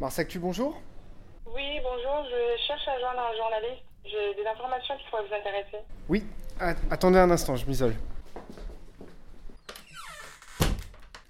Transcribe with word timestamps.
Marsactu, 0.00 0.38
bonjour 0.38 0.80
Oui, 1.54 1.78
bonjour, 1.82 2.24
je 2.24 2.66
cherche 2.66 2.88
à 2.88 2.98
joindre 2.98 3.20
un 3.20 3.36
journaliste. 3.36 3.84
J'ai 4.06 4.42
des 4.42 4.48
informations 4.48 4.94
qui 4.96 5.04
pourraient 5.10 5.26
vous 5.28 5.34
intéresser. 5.34 5.84
Oui, 6.08 6.24
attendez 6.90 7.18
un 7.18 7.30
instant, 7.30 7.54
je 7.56 7.66
m'isole. 7.66 7.94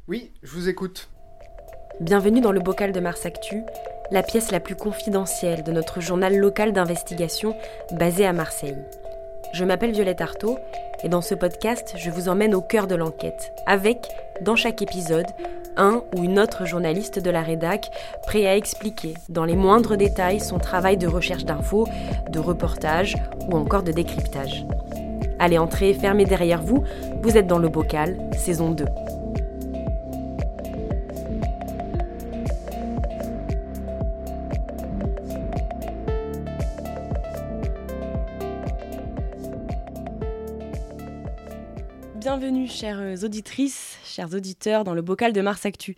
Oui, 0.06 0.30
je 0.45 0.53
vous 0.53 0.69
écoute. 0.69 1.09
Bienvenue 1.99 2.41
dans 2.41 2.53
le 2.53 2.61
bocal 2.61 2.93
de 2.93 3.01
Marsactu, 3.01 3.65
la 4.13 4.22
pièce 4.22 4.53
la 4.53 4.61
plus 4.61 4.77
confidentielle 4.77 5.65
de 5.65 5.73
notre 5.73 6.01
journal 6.01 6.37
local 6.37 6.73
d'investigation 6.73 7.57
basé 7.91 8.25
à 8.25 8.33
Marseille. 8.33 8.79
Je 9.53 9.65
m'appelle 9.65 9.91
Violette 9.91 10.21
Artaud 10.21 10.61
et 11.03 11.09
dans 11.09 11.23
ce 11.23 11.35
podcast, 11.35 11.95
je 11.97 12.09
vous 12.09 12.29
emmène 12.29 12.55
au 12.55 12.63
cœur 12.63 12.87
de 12.87 12.95
l'enquête, 12.95 13.53
avec, 13.67 14.07
dans 14.43 14.55
chaque 14.55 14.81
épisode, 14.81 15.27
un 15.81 16.05
ou 16.15 16.24
une 16.24 16.38
autre 16.38 16.66
journaliste 16.66 17.18
de 17.18 17.30
la 17.30 17.42
rédac 17.42 17.91
prêt 18.27 18.46
à 18.46 18.56
expliquer 18.56 19.14
dans 19.30 19.45
les 19.45 19.56
moindres 19.56 19.96
détails 19.96 20.38
son 20.38 20.59
travail 20.59 20.98
de 20.98 21.06
recherche 21.06 21.46
d'infos, 21.46 21.88
de 22.30 22.38
reportage 22.38 23.16
ou 23.48 23.56
encore 23.56 23.82
de 23.82 23.91
décryptage. 23.91 24.66
Allez, 25.38 25.58
entrez, 25.58 25.95
fermez 25.95 26.27
derrière 26.27 26.62
vous, 26.62 26.84
vous 27.22 27.36
êtes 27.36 27.46
dans 27.46 27.58
le 27.58 27.70
bocal, 27.70 28.19
saison 28.36 28.70
2. 28.70 28.84
Bienvenue, 42.16 42.69
chères 42.69 43.24
auditrices, 43.24 43.89
chers 44.10 44.34
auditeurs, 44.34 44.84
dans 44.84 44.95
le 44.95 45.02
bocal 45.02 45.32
de 45.32 45.41
Mars 45.41 45.64
Actu. 45.64 45.96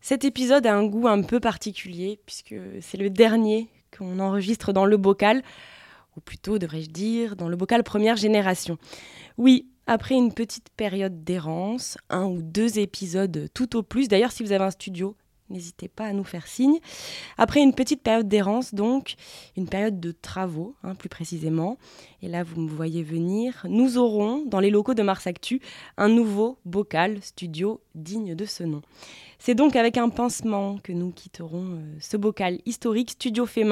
Cet 0.00 0.24
épisode 0.24 0.66
a 0.66 0.74
un 0.74 0.84
goût 0.86 1.08
un 1.08 1.22
peu 1.22 1.40
particulier, 1.40 2.20
puisque 2.26 2.54
c'est 2.80 2.98
le 2.98 3.10
dernier 3.10 3.68
qu'on 3.96 4.18
enregistre 4.20 4.72
dans 4.72 4.84
le 4.84 4.96
bocal, 4.96 5.42
ou 6.16 6.20
plutôt, 6.20 6.58
devrais-je 6.58 6.90
dire, 6.90 7.36
dans 7.36 7.48
le 7.48 7.56
bocal 7.56 7.82
première 7.82 8.16
génération. 8.16 8.78
Oui, 9.38 9.66
après 9.86 10.14
une 10.14 10.32
petite 10.32 10.68
période 10.76 11.24
d'errance, 11.24 11.96
un 12.10 12.24
ou 12.24 12.42
deux 12.42 12.78
épisodes 12.78 13.48
tout 13.54 13.76
au 13.76 13.82
plus. 13.82 14.08
D'ailleurs, 14.08 14.32
si 14.32 14.42
vous 14.42 14.52
avez 14.52 14.64
un 14.64 14.70
studio, 14.70 15.16
N'hésitez 15.50 15.88
pas 15.88 16.06
à 16.06 16.12
nous 16.12 16.24
faire 16.24 16.46
signe. 16.46 16.78
Après 17.38 17.60
une 17.60 17.74
petite 17.74 18.02
période 18.02 18.28
d'errance, 18.28 18.74
donc, 18.74 19.14
une 19.56 19.68
période 19.68 20.00
de 20.00 20.12
travaux, 20.12 20.74
hein, 20.82 20.94
plus 20.94 21.08
précisément, 21.08 21.78
et 22.22 22.28
là 22.28 22.42
vous 22.42 22.60
me 22.60 22.68
voyez 22.68 23.02
venir, 23.02 23.64
nous 23.68 23.98
aurons, 23.98 24.44
dans 24.46 24.60
les 24.60 24.70
locaux 24.70 24.94
de 24.94 25.02
Mars 25.02 25.26
Actu, 25.26 25.60
un 25.96 26.08
nouveau 26.08 26.58
bocal 26.64 27.22
studio 27.22 27.80
digne 27.94 28.34
de 28.34 28.44
ce 28.44 28.64
nom. 28.64 28.82
C'est 29.38 29.54
donc 29.54 29.76
avec 29.76 29.96
un 29.96 30.08
pincement 30.08 30.78
que 30.78 30.92
nous 30.92 31.12
quitterons 31.12 31.66
euh, 31.72 31.96
ce 32.00 32.16
bocal 32.16 32.60
historique, 32.64 33.10
studio 33.10 33.46
fait 33.46 33.66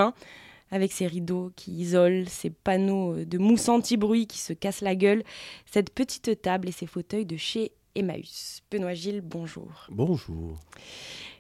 avec 0.71 0.93
ses 0.93 1.07
rideaux 1.07 1.53
qui 1.57 1.73
isolent, 1.73 2.27
ses 2.27 2.51
panneaux 2.51 3.15
euh, 3.15 3.25
de 3.25 3.39
mousse 3.39 3.69
anti-bruit 3.69 4.27
qui 4.27 4.39
se 4.39 4.53
cassent 4.53 4.81
la 4.81 4.95
gueule, 4.95 5.23
cette 5.67 5.91
petite 5.91 6.41
table 6.43 6.69
et 6.69 6.73
ses 6.73 6.87
fauteuils 6.87 7.27
de 7.27 7.37
chez 7.37 7.73
Emmaüs. 7.95 8.63
Benoît 8.71 8.95
Gilles, 8.95 9.21
bonjour. 9.21 9.87
Bonjour. 9.91 10.59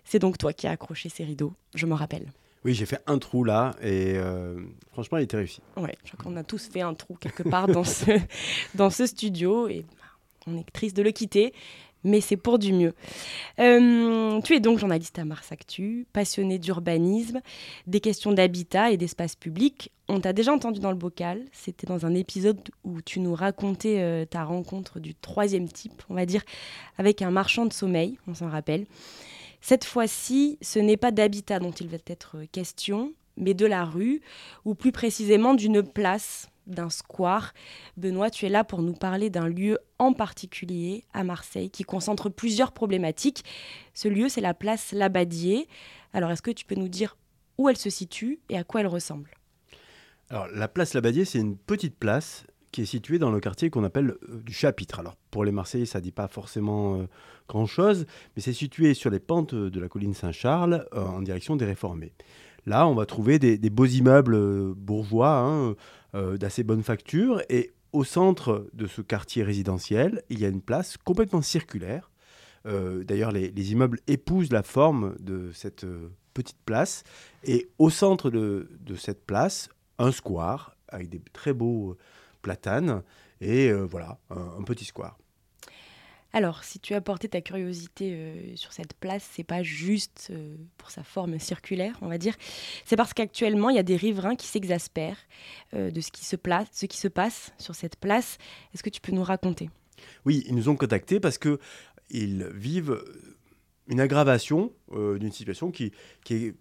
C'est 0.05 0.19
donc 0.19 0.38
toi 0.38 0.52
qui 0.52 0.66
as 0.66 0.70
accroché 0.70 1.08
ces 1.08 1.24
rideaux, 1.24 1.52
je 1.74 1.86
m'en 1.86 1.97
rappelle. 1.97 2.30
Oui, 2.64 2.72
j'ai 2.72 2.86
fait 2.86 3.00
un 3.06 3.19
trou 3.19 3.44
là 3.44 3.74
et 3.83 4.14
euh, 4.16 4.58
franchement, 4.92 5.19
il 5.19 5.24
était 5.24 5.36
réussi. 5.36 5.60
Ouais, 5.77 5.97
je 6.05 6.12
crois 6.12 6.24
qu'on 6.24 6.36
a 6.36 6.44
tous 6.44 6.69
fait 6.69 6.80
un 6.80 6.94
trou 6.94 7.14
quelque 7.20 7.42
part 7.42 7.66
dans, 7.69 7.84
ce, 7.84 8.10
dans 8.75 8.88
ce 8.88 9.06
studio 9.06 9.69
et 9.69 9.84
bah, 9.98 10.05
on 10.47 10.56
est 10.58 10.70
triste 10.72 10.97
de 10.97 11.02
le 11.02 11.10
quitter, 11.10 11.52
mais 12.05 12.22
c'est 12.22 12.38
pour 12.38 12.58
du 12.58 12.72
mieux. 12.72 12.94
Euh, 13.58 14.41
tu 14.42 14.55
es 14.55 14.60
donc 14.60 14.78
journaliste 14.78 15.19
à 15.19 15.27
Mars 15.27 15.52
Actu, 15.52 16.06
passionné 16.14 16.58
d'urbanisme, 16.58 17.42
des 17.86 18.00
questions 18.00 18.32
d'habitat 18.32 18.92
et 18.92 18.97
d'espace 18.97 19.36
public. 19.36 19.91
On 20.08 20.20
t'a 20.20 20.32
déjà 20.32 20.52
entendu 20.52 20.80
dans 20.80 20.91
le 20.91 20.97
bocal, 20.97 21.44
c'était 21.53 21.87
dans 21.87 22.06
un 22.06 22.14
épisode 22.14 22.60
où 22.84 23.03
tu 23.03 23.20
nous 23.20 23.34
racontais 23.34 24.00
euh, 24.00 24.25
ta 24.25 24.43
rencontre 24.43 25.00
du 25.00 25.14
troisième 25.14 25.69
type, 25.69 26.03
on 26.09 26.14
va 26.14 26.25
dire, 26.25 26.43
avec 26.97 27.20
un 27.20 27.31
marchand 27.31 27.66
de 27.66 27.75
sommeil, 27.75 28.19
on 28.26 28.34
s'en 28.34 28.48
rappelle. 28.48 28.87
Cette 29.66 29.86
fois-ci, 29.86 30.58
ce 30.60 30.78
n'est 30.78 30.98
pas 30.98 31.10
d'habitat 31.10 31.58
dont 31.58 31.70
il 31.70 31.88
va 31.88 31.97
être 32.06 32.36
question, 32.52 33.14
mais 33.38 33.54
de 33.54 33.64
la 33.64 33.86
rue, 33.86 34.20
ou 34.66 34.75
plus 34.75 34.92
précisément 34.92 35.54
d'une 35.54 35.82
place, 35.82 36.50
d'un 36.66 36.91
square. 36.91 37.54
Benoît, 37.97 38.28
tu 38.28 38.44
es 38.44 38.50
là 38.50 38.62
pour 38.62 38.82
nous 38.82 38.92
parler 38.92 39.30
d'un 39.30 39.48
lieu 39.48 39.78
en 39.98 40.12
particulier 40.12 41.06
à 41.14 41.25
Marseille 41.25 41.70
qui 41.70 41.82
concentre 41.82 42.28
plusieurs 42.28 42.72
problématiques. 42.72 43.42
Ce 43.94 44.06
lieu, 44.06 44.28
c'est 44.28 44.42
la 44.42 44.52
place 44.52 44.92
Labadier. 44.92 45.66
Alors, 46.12 46.31
est-ce 46.31 46.42
que 46.42 46.50
tu 46.50 46.66
peux 46.66 46.75
nous 46.75 46.88
dire 46.88 47.16
où 47.56 47.70
elle 47.70 47.78
se 47.78 47.88
situe 47.88 48.41
et 48.50 48.58
à 48.58 48.64
quoi 48.64 48.82
elle 48.82 48.86
ressemble? 48.86 49.31
Alors, 50.28 50.46
la 50.48 50.69
place 50.69 50.92
Labadier, 50.92 51.25
c'est 51.25 51.38
une 51.38 51.56
petite 51.56 51.96
place 51.96 52.44
qui 52.75 52.83
est 52.83 52.87
située 52.87 53.21
dans 53.21 53.31
le 53.31 53.39
quartier 53.39 53.71
qu'on 53.71 53.85
appelle 53.85 54.17
euh, 54.29 54.43
du 54.43 54.53
Chapitre. 54.53 54.99
Alors, 54.99 55.15
pour 55.31 55.45
les 55.45 55.53
Marseillais, 55.53 55.87
ça 55.87 56.01
ne 56.01 56.03
dit 56.03 56.11
pas 56.11 56.27
forcément 56.27 56.97
euh, 56.97 57.07
grand-chose, 57.49 58.05
mais 58.35 58.43
c'est 58.43 58.53
situé 58.53 58.95
sur 58.95 59.11
les 59.11 59.21
pentes 59.21 59.55
de 59.55 59.81
la 59.81 59.89
colline 59.89 60.12
Saint-Charles, 60.12 60.85
euh, 60.93 61.05
en 61.05 61.23
direction 61.23 61.55
des 61.55 61.67
Réformés. 61.67 62.12
Là, 62.67 62.89
on 62.89 62.97
va 62.97 63.07
trouver 63.07 63.39
des, 63.39 63.71
beaux 63.71 63.87
immeubles 63.87 64.75
bourgeois, 64.75 65.39
hein, 65.39 65.77
d'assez 66.37 66.65
bonne 66.65 66.83
facture, 66.83 67.43
et 67.49 67.71
au 67.93 68.03
centre 68.03 68.67
de 68.73 68.87
ce 68.87 69.03
quartier 69.03 69.45
résidentiel, 69.45 70.23
il 70.31 70.41
y 70.41 70.47
a 70.47 70.49
une 70.49 70.62
place 70.62 70.97
complètement 70.97 71.43
circulaire. 71.43 72.11
D'ailleurs, 72.65 73.33
les, 73.33 73.73
immeubles 73.73 74.01
épousent 74.06 74.51
la 74.51 74.62
forme 74.62 75.15
de 75.21 75.51
cette 75.53 75.85
petite 76.33 76.56
place, 76.65 77.05
et 77.45 77.69
au 77.79 77.91
centre 77.91 78.31
de, 78.31 78.67
cette 78.97 79.27
place, 79.27 79.69
un 79.99 80.11
square 80.11 80.75
avec 80.89 81.11
des 81.11 81.21
très 81.35 81.53
beaux 81.53 81.99
platanes, 82.44 83.03
et 83.41 83.72
voilà, 83.72 84.19
un 84.31 84.62
petit 84.62 84.84
square. 84.84 85.16
Alors, 86.34 86.65
si 86.65 86.81
tu 86.81 86.94
as 86.94 87.00
porté 87.00 87.28
ta 87.28 87.41
curiosité 87.41 88.12
euh, 88.12 88.56
sur 88.56 88.72
cette 88.72 88.94
place, 88.94 89.25
c'est 89.32 89.44
pas 89.44 89.62
juste 89.62 90.31
euh, 90.32 90.56
pour 90.78 90.91
sa 90.91 91.05
forme 91.05 91.38
circulaire, 91.38 91.97
on 92.03 92.09
va 92.09 92.19
dire. 92.19 92.34
C'est 92.84 92.97
parce 92.97 93.15
qu'actuellement, 93.15 93.71
il 93.71 93.77
y 93.77 93.78
a 93.78 93.84
des 93.84 93.94
riverains 93.94 94.34
qui 94.34 94.49
s'exaspèrent 94.49 95.16
euh, 95.75 95.93
de 95.93 96.00
ce 96.00 96.10
qui, 96.10 96.25
se 96.25 96.34
place, 96.34 96.66
ce 96.72 96.87
qui 96.87 96.99
se 96.99 97.06
passe 97.06 97.53
sur 97.56 97.77
cette 97.77 97.94
place. 97.94 98.38
Est-ce 98.75 98.82
que 98.82 98.91
tu 98.91 99.00
peux 99.00 99.12
nous 99.12 99.22
raconter? 99.22 99.71
Oui, 100.25 100.43
ils 100.49 100.56
nous 100.56 100.69
ont 100.69 100.75
contactés 100.75 101.21
parce 101.21 101.38
que 101.38 101.61
ils 102.11 102.49
vivent 102.53 103.00
une 103.87 104.00
aggravation 104.00 104.72
d'une 104.93 105.32
situation 105.32 105.71
qui, 105.71 105.93
qui 106.25 106.34
est 106.34 106.55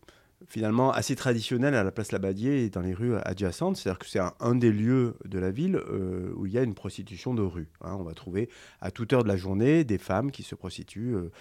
finalement 0.48 0.92
assez 0.92 1.16
traditionnel 1.16 1.76
à 1.76 1.84
la 1.84 1.92
place 1.92 2.12
Labadier 2.12 2.66
et 2.66 2.70
dans 2.70 2.82
les 2.82 2.94
rues 2.94 3.16
adjacentes. 3.24 3.78
C'est-à-dire 3.78 4.00
que 4.00 4.06
c'est 4.06 4.20
un, 4.20 4.56
des 4.56 4.72
lieux 4.72 5.16
de 5.26 5.40
la 5.40 5.52
ville 5.52 5.76
euh, 5.76 6.34
où 6.36 6.46
il 6.46 6.54
y 6.54 6.58
a 6.58 6.64
une 6.64 6.74
prostitution 6.74 7.34
de 7.34 7.42
rue. 7.42 7.70
Hein. 7.82 7.96
On 8.00 8.04
va 8.04 8.14
trouver 8.14 8.50
à 8.82 8.92
toute 8.92 9.14
heure 9.14 9.24
de 9.24 9.28
la 9.28 9.38
journée 9.38 9.84
des 9.84 9.98
femmes 9.98 10.32
qui 10.32 10.44
se 10.44 10.56
prostituent. 10.56 11.16
Euh, 11.16 11.32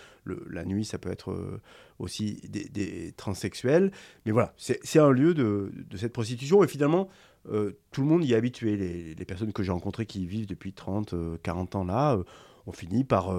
la 0.50 0.64
nuit, 0.64 0.84
ça 0.84 0.98
peut 0.98 1.10
être 1.10 1.32
euh, 1.32 1.60
aussi 1.98 2.41
des, 2.48 3.12
transsexuels. 3.16 3.91
Mais 4.24 4.32
voilà, 4.32 4.54
c'est 4.56 4.98
un 4.98 5.10
lieu 5.10 5.34
de, 5.34 5.70
cette 5.96 6.12
prostitution. 6.12 6.62
Et 6.62 6.68
finalement, 6.68 7.08
tout 7.44 8.00
le 8.00 8.06
monde 8.06 8.24
y 8.24 8.32
est 8.32 8.36
habitué. 8.36 8.76
Les, 8.76 9.24
personnes 9.24 9.52
que 9.52 9.62
j'ai 9.62 9.72
rencontrées 9.72 10.06
qui 10.06 10.26
vivent 10.26 10.46
depuis 10.46 10.72
30, 10.72 11.14
40 11.42 11.76
ans 11.76 11.84
là, 11.84 12.18
ont 12.66 12.72
fini 12.72 13.04
par, 13.04 13.34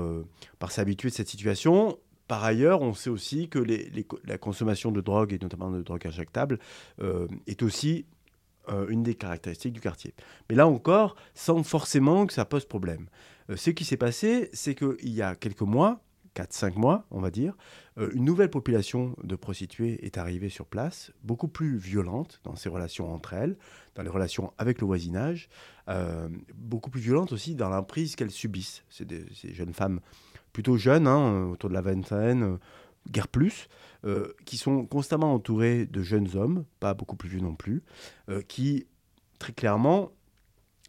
par 0.59 0.71
s'habituer 0.71 1.09
de 1.09 1.13
cette 1.13 1.29
situation 1.29 1.97
par 2.33 2.45
ailleurs, 2.45 2.81
on 2.81 2.95
sait 2.95 3.11
aussi 3.11 3.47
que 3.47 3.59
la 4.25 4.39
consommation 4.39 4.91
de 4.91 5.01
drogue, 5.01 5.33
et 5.33 5.39
notamment 5.39 5.69
de 5.69 5.83
drogue 5.83 6.07
injectable, 6.07 6.57
euh, 6.99 7.27
est 7.45 7.61
aussi 7.61 8.07
euh, 8.69 8.87
une 8.87 9.03
des 9.03 9.13
caractéristiques 9.13 9.73
du 9.73 9.79
quartier. 9.79 10.15
Mais 10.49 10.55
là 10.55 10.65
encore, 10.65 11.15
sans 11.35 11.61
forcément 11.61 12.25
que 12.25 12.33
ça 12.33 12.43
pose 12.43 12.65
problème. 12.65 13.05
Euh, 13.51 13.55
ce 13.55 13.69
qui 13.69 13.85
s'est 13.85 13.97
passé, 13.97 14.49
c'est 14.51 14.73
qu'il 14.73 15.13
y 15.13 15.21
a 15.21 15.35
quelques 15.35 15.61
mois, 15.61 16.01
4-5 16.35 16.75
mois, 16.75 17.05
on 17.11 17.21
va 17.21 17.29
dire, 17.29 17.55
une 17.97 18.25
nouvelle 18.25 18.49
population 18.49 19.15
de 19.23 19.35
prostituées 19.35 20.03
est 20.03 20.17
arrivée 20.17 20.49
sur 20.49 20.65
place, 20.65 21.11
beaucoup 21.21 21.47
plus 21.47 21.77
violente 21.77 22.41
dans 22.43 22.55
ses 22.55 22.69
relations 22.69 23.13
entre 23.13 23.33
elles, 23.33 23.55
dans 23.93 24.01
les 24.01 24.09
relations 24.09 24.51
avec 24.57 24.81
le 24.81 24.87
voisinage, 24.87 25.49
beaucoup 26.55 26.89
plus 26.89 27.01
violente 27.01 27.31
aussi 27.33 27.53
dans 27.53 27.69
l'emprise 27.69 28.15
qu'elles 28.15 28.31
subissent. 28.31 28.83
C'est 28.89 29.07
ces 29.35 29.53
jeunes 29.53 29.75
femmes 29.75 29.99
plutôt 30.53 30.77
jeunes, 30.77 31.07
hein, 31.07 31.49
autour 31.51 31.69
de 31.69 31.73
la 31.73 31.81
vingtaine, 31.81 32.43
euh, 32.43 32.57
guère 33.09 33.27
plus, 33.27 33.67
euh, 34.05 34.33
qui 34.45 34.57
sont 34.57 34.85
constamment 34.85 35.33
entourés 35.33 35.85
de 35.85 36.01
jeunes 36.01 36.29
hommes, 36.35 36.63
pas 36.79 36.93
beaucoup 36.93 37.17
plus 37.17 37.27
vieux 37.27 37.41
non 37.41 37.55
plus, 37.55 37.83
euh, 38.29 38.41
qui 38.41 38.87
très 39.39 39.51
clairement 39.51 40.11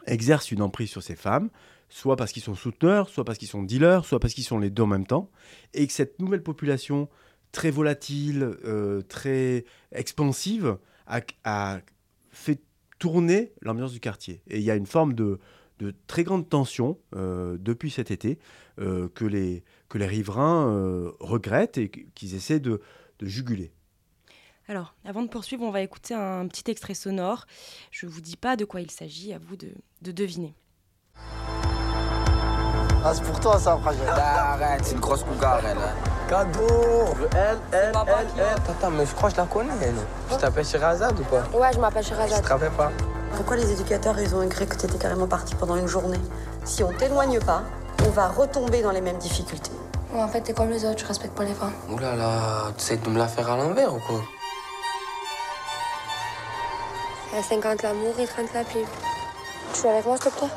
exercent 0.06 0.52
une 0.52 0.62
emprise 0.62 0.90
sur 0.90 1.02
ces 1.02 1.16
femmes, 1.16 1.49
soit 1.88 2.14
parce 2.16 2.31
qu'ils 2.31 2.43
sont 2.43 2.55
souteneurs, 2.55 3.08
soit 3.08 3.25
parce 3.25 3.38
qu'ils 3.38 3.49
sont 3.49 3.62
dealers, 3.62 4.05
soit 4.05 4.20
parce 4.20 4.34
qu'ils 4.34 4.44
sont 4.44 4.58
les 4.58 4.70
deux 4.70 4.82
en 4.82 4.87
même 4.87 5.06
temps, 5.06 5.31
et 5.72 5.87
que 5.87 5.93
cette 5.93 6.20
nouvelle 6.20 6.43
population 6.43 7.08
très 7.52 7.70
volatile, 7.70 8.56
très 9.08 9.64
expansive, 9.93 10.76
a, 11.06 11.20
a, 11.44 11.81
fait 12.31 12.61
tourner 12.99 13.52
l'ambiance 13.61 13.93
du 13.93 14.00
quartier. 14.00 14.43
Et 14.49 14.58
il 14.58 14.64
y 14.64 14.70
a 14.70 14.76
une 14.76 14.87
forme 14.87 15.14
de, 15.14 15.38
de 15.79 15.94
très 16.06 16.23
grande 16.25 16.49
tension 16.49 16.99
depuis 17.12 17.91
cet 17.91 18.11
été 18.11 18.38
euh, 18.81 19.09
que, 19.15 19.25
les, 19.25 19.62
que 19.88 19.99
les 19.99 20.06
riverains 20.06 20.67
euh, 20.69 21.12
regrettent 21.21 21.79
et 21.79 21.88
qu'ils 21.88 22.35
essaient 22.35 22.59
de, 22.59 22.81
juguler. 23.23 23.73
Alors, 24.67 24.94
avant 25.05 25.23
de 25.23 25.29
poursuivre, 25.29 25.62
on 25.62 25.71
va 25.71 25.81
écouter 25.81 26.12
un 26.12 26.47
petit 26.49 26.69
extrait 26.71 26.94
sonore. 26.94 27.47
Je 27.93 28.05
ne 28.06 28.11
vous 28.11 28.21
dis 28.21 28.37
pas 28.37 28.56
de 28.56 28.65
quoi 28.65 28.81
il 28.81 28.91
s'agit, 28.91 29.32
à 29.32 29.38
vous 29.38 29.56
de, 29.56 29.69
de 30.03 30.11
deviner. 30.11 30.55
Ah, 33.05 33.15
c'est 33.15 33.23
pour 33.23 33.38
toi 33.38 33.59
ça, 33.59 33.79
fragile. 33.79 34.03
Arrête, 34.09 34.85
c'est 34.85 34.94
une 34.94 35.00
grosse 35.00 35.23
cougar, 35.23 35.65
elle. 35.65 35.79
hein. 35.79 35.94
Cadeau 36.29 36.67
Elle, 37.32 37.59
elle, 37.73 37.93
elle, 37.94 38.26
elle. 38.37 38.71
Attends, 38.71 38.91
mais 38.91 39.06
je 39.06 39.15
crois 39.15 39.31
que 39.31 39.37
je 39.37 39.41
la 39.41 39.47
connais, 39.47 39.73
elle. 39.81 39.94
Tu 40.31 40.37
t'appelles 40.37 40.67
Shirazad 40.67 41.19
ou 41.19 41.25
pas? 41.25 41.47
Ouais, 41.56 41.73
je 41.73 41.79
m'appelle 41.79 42.03
Je 42.03 42.09
te 42.11 42.49
rappelle 42.49 42.73
pas. 42.73 42.91
Pourquoi 43.36 43.56
les 43.56 43.72
éducateurs, 43.72 44.19
ils 44.20 44.34
ont 44.34 44.42
écrit 44.42 44.66
que 44.66 44.76
t'étais 44.76 44.98
carrément 44.98 45.26
parti 45.26 45.54
pendant 45.54 45.76
une 45.76 45.86
journée 45.88 46.20
Si 46.64 46.82
on 46.82 46.92
t'éloigne 46.92 47.40
pas, 47.40 47.62
on 48.06 48.10
va 48.10 48.28
retomber 48.28 48.82
dans 48.82 48.90
les 48.92 49.00
mêmes 49.00 49.19
difficultés. 49.19 49.70
Ouais, 50.12 50.22
en 50.22 50.28
fait, 50.28 50.40
t'es 50.42 50.52
comme 50.52 50.70
les 50.70 50.84
autres, 50.84 51.00
je 51.00 51.06
respecte 51.06 51.34
pas 51.34 51.44
les 51.44 51.54
femmes. 51.54 51.72
Ouh 51.90 51.98
là 51.98 52.14
là, 52.14 52.72
tu 52.76 52.82
essaies 52.84 52.96
de 52.96 53.08
me 53.10 53.19
la 53.19 53.26
faire 53.26 53.50
à 53.50 53.56
l'envers 53.56 53.92
ou 53.92 53.98
quoi? 54.06 54.20
À 57.36 57.42
50 57.42 57.82
l'amour 57.82 58.14
et 58.19 58.26
30 58.26 58.46
la 58.54 58.62
pipe. 58.64 58.86
Tu 59.72 59.87
es 59.87 59.90
avec 59.90 60.06
moi, 60.06 60.16
s'il 60.16 60.30
te 60.30 60.38
plaît 60.38 60.48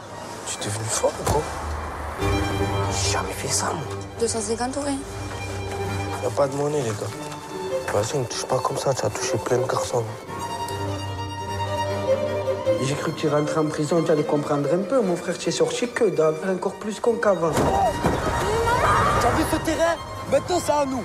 Tu 0.47 0.57
es 0.61 0.65
devenu 0.65 0.85
fort 0.85 1.11
ou 1.19 1.31
quoi? 1.31 1.41
J'ai 2.91 3.11
jamais 3.13 3.33
fait 3.33 3.47
ça, 3.47 3.65
moi. 3.73 3.97
250 4.19 4.77
ou 4.77 4.81
rien? 4.81 4.97
Y'a 6.23 6.29
pas 6.29 6.47
de 6.47 6.55
monnaie, 6.55 6.81
les 6.81 6.89
gars. 6.89 7.91
Vas-y, 7.93 8.19
ne 8.19 8.25
touche 8.25 8.45
pas 8.45 8.59
comme 8.59 8.77
ça, 8.77 8.93
tu 8.93 9.05
as 9.05 9.09
touché 9.09 9.37
plein 9.39 9.57
de 9.57 9.65
garçons. 9.65 10.03
J'ai 12.87 12.95
cru 12.95 13.11
que 13.11 13.19
tu 13.19 13.27
rentrais 13.27 13.59
en 13.59 13.65
prison, 13.65 14.01
tu 14.01 14.11
allais 14.11 14.23
comprendre 14.23 14.69
un 14.73 14.77
peu. 14.77 15.01
Mon 15.01 15.17
frère, 15.17 15.37
tu 15.37 15.49
es 15.49 15.51
sorti 15.51 15.89
que 15.89 16.05
dalle, 16.05 16.35
encore 16.49 16.75
plus 16.75 17.01
con 17.01 17.15
qu'avant. 17.21 17.51
T'as 19.21 19.29
vu 19.31 19.43
ce 19.51 19.57
terrain? 19.57 19.95
Maintenant, 20.31 20.57
c'est 20.65 20.71
à 20.71 20.85
nous. 20.85 21.03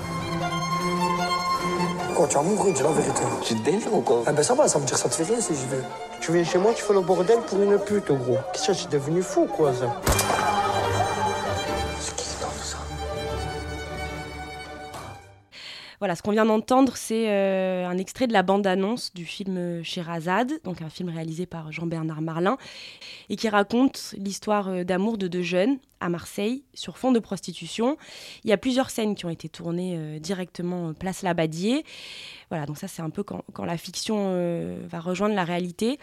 Quand 2.16 2.26
tu 2.28 2.36
vas 2.36 2.42
mourir, 2.42 2.72
dis 2.72 2.82
la 2.84 2.90
vérité. 2.90 3.22
Tu 3.42 3.56
te 3.56 3.64
délires 3.64 3.92
ou 3.92 4.00
quoi? 4.00 4.22
Ah 4.26 4.32
ben 4.32 4.44
ça 4.44 4.54
va, 4.54 4.68
ça 4.68 4.78
veut 4.78 4.84
dire 4.84 4.94
que 4.94 5.00
ça 5.00 5.08
te 5.08 5.14
fait 5.16 5.24
rien 5.24 5.40
si 5.40 5.54
je 5.56 5.74
vais. 5.74 5.82
Tu 6.20 6.30
viens 6.30 6.44
chez 6.44 6.58
moi, 6.58 6.72
tu 6.72 6.84
fais 6.84 6.94
le 6.94 7.00
bordel 7.00 7.38
pour 7.48 7.60
une 7.60 7.76
pute, 7.80 8.12
gros. 8.12 8.38
Qu'est-ce 8.52 8.68
que 8.68 8.76
tu 8.76 8.84
es 8.84 8.98
devenu 9.00 9.20
fou, 9.20 9.46
quoi, 9.46 9.72
ça? 9.72 9.86
Voilà, 16.02 16.16
ce 16.16 16.22
qu'on 16.22 16.32
vient 16.32 16.44
d'entendre, 16.44 16.96
c'est 16.96 17.30
euh, 17.30 17.86
un 17.86 17.96
extrait 17.96 18.26
de 18.26 18.32
la 18.32 18.42
bande-annonce 18.42 19.14
du 19.14 19.24
film 19.24 19.84
Sherazade, 19.84 20.50
donc 20.64 20.82
un 20.82 20.90
film 20.90 21.08
réalisé 21.08 21.46
par 21.46 21.70
Jean-Bernard 21.70 22.22
Marlin, 22.22 22.58
et 23.28 23.36
qui 23.36 23.48
raconte 23.48 24.12
l'histoire 24.18 24.66
euh, 24.66 24.82
d'amour 24.82 25.16
de 25.16 25.28
deux 25.28 25.42
jeunes 25.42 25.78
à 26.00 26.08
Marseille 26.08 26.64
sur 26.74 26.98
fond 26.98 27.12
de 27.12 27.20
prostitution. 27.20 27.96
Il 28.42 28.50
y 28.50 28.52
a 28.52 28.56
plusieurs 28.56 28.90
scènes 28.90 29.14
qui 29.14 29.26
ont 29.26 29.30
été 29.30 29.48
tournées 29.48 29.94
euh, 29.96 30.18
directement 30.18 30.88
euh, 30.88 30.92
place 30.92 31.22
Labadier. 31.22 31.84
Voilà, 32.50 32.66
donc 32.66 32.78
ça 32.78 32.88
c'est 32.88 33.02
un 33.02 33.10
peu 33.10 33.22
quand, 33.22 33.64
la 33.64 33.78
fiction 33.78 34.24
euh, 34.30 34.84
va 34.88 34.98
rejoindre 34.98 35.36
la 35.36 35.44
réalité. 35.44 36.00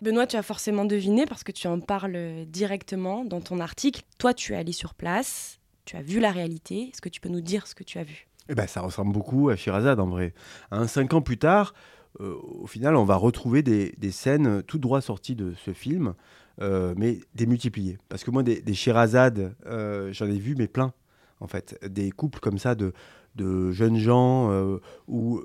Benoît, 0.00 0.26
tu 0.26 0.36
as 0.36 0.42
forcément 0.42 0.86
deviné 0.86 1.26
parce 1.26 1.44
que 1.44 1.52
tu 1.52 1.66
en 1.66 1.78
parles 1.78 2.16
euh, 2.16 2.46
directement 2.46 3.22
dans 3.26 3.42
ton 3.42 3.60
article. 3.60 4.00
Toi, 4.16 4.32
tu 4.32 4.54
es 4.54 4.56
allé 4.56 4.72
sur 4.72 4.94
place, 4.94 5.58
tu 5.84 5.98
as 5.98 6.00
vu 6.00 6.20
la 6.20 6.30
réalité. 6.30 6.88
Est-ce 6.88 7.02
que 7.02 7.10
tu 7.10 7.20
peux 7.20 7.28
nous 7.28 7.42
dire 7.42 7.66
ce 7.66 7.74
que 7.74 7.84
tu 7.84 7.98
as 7.98 8.04
vu? 8.04 8.28
Eh 8.48 8.54
ben, 8.54 8.66
ça 8.66 8.80
ressemble 8.80 9.12
beaucoup 9.12 9.48
à 9.50 9.56
Shirazade 9.56 10.00
en 10.00 10.08
vrai. 10.08 10.34
Hein, 10.70 10.86
cinq 10.86 11.14
ans 11.14 11.22
plus 11.22 11.38
tard, 11.38 11.74
euh, 12.20 12.34
au 12.60 12.66
final, 12.66 12.96
on 12.96 13.04
va 13.04 13.16
retrouver 13.16 13.62
des, 13.62 13.94
des 13.98 14.10
scènes 14.10 14.62
tout 14.64 14.78
droit 14.78 15.00
sorties 15.00 15.36
de 15.36 15.54
ce 15.64 15.72
film, 15.72 16.14
euh, 16.60 16.94
mais 16.96 17.20
démultipliées. 17.34 17.98
Parce 18.08 18.24
que 18.24 18.30
moi, 18.30 18.42
des, 18.42 18.60
des 18.60 18.74
Shirazades, 18.74 19.54
euh, 19.66 20.12
j'en 20.12 20.26
ai 20.26 20.38
vu, 20.38 20.54
mais 20.56 20.66
plein, 20.66 20.92
en 21.40 21.46
fait. 21.46 21.78
Des 21.88 22.10
couples 22.10 22.40
comme 22.40 22.58
ça 22.58 22.74
de, 22.74 22.92
de 23.36 23.70
jeunes 23.70 23.96
gens 23.96 24.50
euh, 24.50 24.78
où 25.06 25.40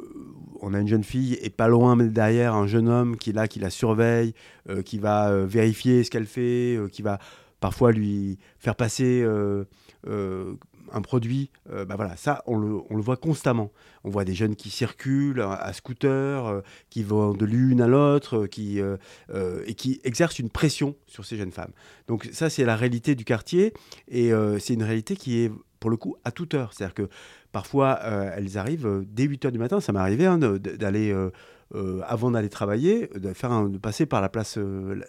on 0.61 0.73
a 0.73 0.79
une 0.79 0.87
jeune 0.87 1.03
fille 1.03 1.37
et 1.41 1.49
pas 1.49 1.67
loin 1.67 1.95
mais 1.95 2.09
derrière 2.09 2.55
un 2.55 2.67
jeune 2.67 2.89
homme 2.89 3.15
qui 3.15 3.29
est 3.29 3.33
là, 3.33 3.47
qui 3.47 3.59
la 3.59 3.69
surveille, 3.69 4.33
qui 4.83 4.97
va 4.97 5.45
vérifier 5.45 6.03
ce 6.03 6.11
qu'elle 6.11 6.25
fait, 6.25 6.77
qui 6.91 7.01
va 7.01 7.19
parfois 7.61 7.91
lui 7.91 8.37
faire 8.59 8.75
passer 8.75 9.25
un 10.91 11.01
produit. 11.01 11.49
Euh, 11.71 11.85
bah 11.85 11.95
voilà, 11.95 12.15
ça, 12.15 12.43
on 12.47 12.57
le, 12.57 13.01
voit 13.01 13.17
constamment. 13.17 13.71
On 14.03 14.09
voit 14.09 14.25
des 14.25 14.33
jeunes 14.33 14.55
qui 14.55 14.69
circulent 14.69 15.41
à, 15.41 15.71
scooter, 15.73 16.45
euh, 16.45 16.61
qui 16.89 17.03
vont 17.03 17.33
de 17.33 17.45
l'une 17.45 17.81
à 17.81 17.87
l'autre, 17.87 18.43
euh, 18.43 18.47
qui, 18.47 18.79
et 19.65 19.73
qui 19.75 19.99
exercent 20.03 20.39
une 20.39 20.49
pression 20.49 20.95
sur 21.07 21.25
ces 21.25 21.37
jeunes 21.37 21.51
femmes. 21.51 21.71
Donc 22.07 22.29
ça, 22.31 22.49
c'est 22.49 22.65
la 22.65 22.75
réalité 22.75 23.15
du 23.15 23.25
quartier, 23.25 23.73
et 24.07 24.31
c'est 24.59 24.73
une 24.73 24.83
réalité 24.83 25.15
qui 25.15 25.39
est, 25.39 25.51
pour 25.79 25.89
le 25.89 25.97
coup, 25.97 26.15
à 26.23 26.31
toute 26.31 26.53
heure. 26.53 26.73
C'est-à-dire 26.73 26.93
que 26.93 27.09
parfois, 27.51 27.99
elles 28.35 28.57
arrivent 28.57 29.05
dès 29.07 29.23
8 29.23 29.45
heures 29.45 29.51
du 29.51 29.59
matin. 29.59 29.79
Ça 29.79 29.91
m'est 29.91 29.99
arrivé 29.99 30.25
hein, 30.25 30.37
d'aller... 30.37 31.15
avant 32.05 32.31
d'aller 32.31 32.49
travailler, 32.49 33.09
de, 33.15 33.33
faire 33.33 33.67
de 33.67 33.77
passer 33.77 34.05
par 34.05 34.21
la 34.21 34.29
place 34.29 34.57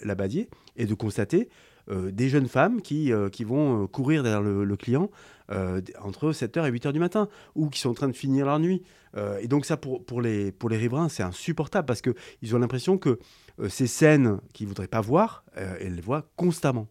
Labadier 0.02 0.48
et 0.76 0.86
de 0.86 0.94
constater 0.94 1.48
des 1.90 2.28
jeunes 2.28 2.48
femmes 2.48 2.82
qui, 2.82 3.12
euh, 3.12 3.28
qui 3.28 3.44
vont 3.44 3.84
euh, 3.84 3.86
courir 3.86 4.22
derrière 4.22 4.42
le, 4.42 4.76
client 4.76 5.10
euh, 5.50 5.80
entre 6.00 6.32
7h 6.32 6.66
et 6.66 6.70
8h 6.70 6.92
du 6.92 6.98
matin 6.98 7.28
ou 7.54 7.68
qui 7.68 7.80
sont 7.80 7.90
en 7.90 7.94
train 7.94 8.08
de 8.08 8.12
finir 8.12 8.46
leur 8.46 8.58
nuit. 8.58 8.82
Euh, 9.16 9.38
et 9.40 9.48
donc 9.48 9.64
ça, 9.64 9.76
pour, 9.76 10.04
pour, 10.04 10.20
les, 10.20 10.52
pour 10.52 10.68
les 10.68 10.76
riverains, 10.76 11.08
c'est 11.08 11.22
insupportable 11.22 11.86
parce 11.86 12.02
qu'ils 12.02 12.54
ont 12.54 12.58
l'impression 12.58 12.98
que 12.98 13.18
euh, 13.60 13.68
ces 13.68 13.86
scènes 13.86 14.38
qu'ils 14.52 14.66
ne 14.66 14.68
voudraient 14.68 14.88
pas 14.88 15.00
voir, 15.00 15.44
euh, 15.56 15.76
elles 15.80 15.94
les 15.94 16.02
voient 16.02 16.28
constamment. 16.36 16.88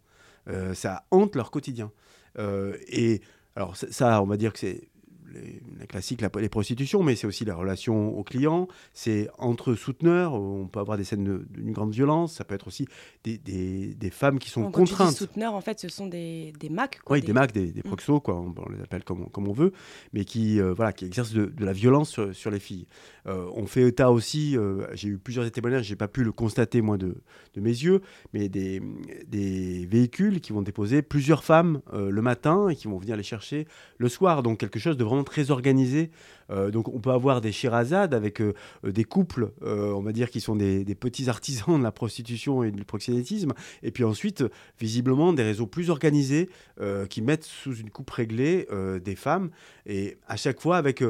Euh, 0.49 0.73
ça 0.73 1.05
hante 1.11 1.35
leur 1.35 1.51
quotidien. 1.51 1.91
Euh, 2.39 2.77
et 2.87 3.21
alors 3.55 3.75
ça, 3.75 4.21
on 4.21 4.25
va 4.25 4.37
dire 4.37 4.53
que 4.53 4.59
c'est 4.59 4.89
les, 5.33 5.61
la 5.79 5.85
classique, 5.87 6.21
la- 6.21 6.29
les 6.39 6.49
prostitutions, 6.49 7.03
mais 7.03 7.15
c'est 7.15 7.27
aussi 7.27 7.43
la 7.45 7.55
relation 7.55 8.17
aux 8.17 8.23
clients, 8.23 8.67
c'est 8.93 9.29
entre 9.37 9.75
souteneurs, 9.75 10.33
on 10.33 10.67
peut 10.67 10.79
avoir 10.79 10.97
des 10.97 11.03
scènes 11.03 11.45
d'une 11.49 11.71
grande 11.71 11.91
violence, 11.91 12.35
ça 12.35 12.43
peut 12.45 12.55
être 12.55 12.67
aussi 12.67 12.87
des, 13.23 13.37
des- 13.37 13.93
des 13.95 14.09
femmes 14.09 14.39
qui 14.39 14.49
sont 14.49 14.61
Donc, 14.61 14.73
contraintes. 14.73 15.15
souteneurs, 15.15 15.53
en 15.53 15.61
fait, 15.61 15.79
ce 15.79 15.89
sont 15.89 16.07
des, 16.07 16.53
des 16.59 16.69
MAC. 16.69 16.99
quoi, 17.03 17.17
Oui, 17.17 17.21
des 17.23 17.33
Macs, 17.33 17.51
des, 17.51 17.71
des 17.71 17.79
Mm. 17.81 17.83
proxos, 17.83 18.19
quoi, 18.21 18.35
on, 18.35 18.53
on 18.57 18.69
les 18.69 18.81
appelle 18.81 19.03
comme, 19.03 19.23
on- 19.23 19.29
comme 19.29 19.47
on 19.47 19.53
veut, 19.53 19.73
mais 20.13 20.23
qui, 20.25 20.59
euh, 20.61 20.73
voilà, 20.73 20.93
qui 20.93 21.05
exercent 21.05 21.33
de, 21.33 21.45
de 21.45 21.65
la 21.65 21.73
violence 21.73 22.09
sur, 22.09 22.33
sur 22.35 22.49
les 22.51 22.59
filles. 22.59 22.87
Euh, 23.27 23.49
on 23.55 23.65
fait 23.67 23.81
état 23.87 24.11
aussi, 24.11 24.57
euh, 24.57 24.87
j'ai 24.93 25.09
eu 25.09 25.17
plusieurs 25.17 25.49
témoignages, 25.51 25.85
j'ai 25.85 25.95
pas 25.95 26.07
pu 26.07 26.23
le 26.23 26.31
constater 26.31 26.81
moi 26.81 26.97
de, 26.97 27.15
de 27.53 27.61
mes 27.61 27.69
yeux, 27.69 28.01
mais 28.33 28.47
des, 28.49 28.81
des 29.27 29.85
véhicules 29.85 30.41
qui 30.41 30.53
vont 30.53 30.61
déposer 30.61 31.01
plusieurs 31.01 31.43
femmes 31.43 31.81
le 31.93 32.21
matin 32.21 32.69
et 32.69 32.75
qui 32.75 32.87
vont 32.87 32.97
venir 32.97 33.15
les 33.17 33.23
chercher 33.23 33.67
le 33.97 34.09
soir. 34.09 34.43
Donc 34.43 34.59
quelque 34.59 34.79
chose 34.79 34.97
de 34.97 35.03
vraiment 35.03 35.16
très 35.23 35.51
organisé. 35.51 36.11
Euh, 36.49 36.71
donc 36.71 36.87
on 36.87 36.99
peut 36.99 37.11
avoir 37.11 37.41
des 37.41 37.51
chirazades 37.51 38.13
avec 38.13 38.41
euh, 38.41 38.53
euh, 38.85 38.91
des 38.91 39.03
couples, 39.03 39.51
on 39.61 40.01
va 40.01 40.11
dire, 40.11 40.29
qui 40.29 40.41
sont 40.41 40.55
des, 40.55 40.85
petits 40.95 41.29
artisans 41.29 41.77
de 41.77 41.83
la 41.83 41.91
prostitution 41.91 42.63
et 42.63 42.71
du 42.71 42.83
proxénétisme, 42.83 43.53
et 43.83 43.91
puis 43.91 44.03
ensuite, 44.03 44.43
visiblement, 44.79 45.33
des 45.33 45.43
réseaux 45.43 45.67
plus 45.67 45.89
organisés 45.89 46.49
qui 47.09 47.21
mettent 47.21 47.43
sous 47.43 47.75
une 47.75 47.89
coupe 47.89 48.09
réglée 48.09 48.67
des 49.03 49.15
femmes, 49.15 49.49
et 49.85 50.17
à 50.27 50.37
chaque 50.37 50.59
fois 50.59 50.77
avec, 50.77 51.03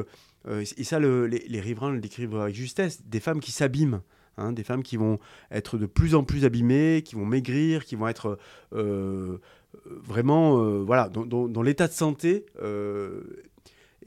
et 0.50 0.84
ça 0.84 0.98
le- 0.98 1.26
les, 1.26 1.60
riverains 1.60 1.92
le 1.92 2.00
décrivent 2.00 2.36
avec 2.36 2.54
justesse, 2.54 3.02
des 3.06 3.20
femmes 3.20 3.40
qui 3.40 3.52
s'abîment. 3.52 4.02
hein, 4.36 4.52
des 4.52 4.62
femmes 4.62 4.82
qui 4.82 4.96
vont 4.96 5.18
être 5.50 5.78
de 5.78 5.86
plus 5.86 6.14
en 6.14 6.22
plus 6.22 6.44
abîmées, 6.44 7.02
qui 7.04 7.14
vont 7.14 7.26
maigrir, 7.26 7.84
qui 7.84 7.96
vont 7.96 8.08
être 8.08 8.38
vraiment 9.86 10.82
voilà, 10.84 11.08
dont 11.08 11.62
l'état 11.62 11.88
de 11.88 11.92
santé 11.92 12.44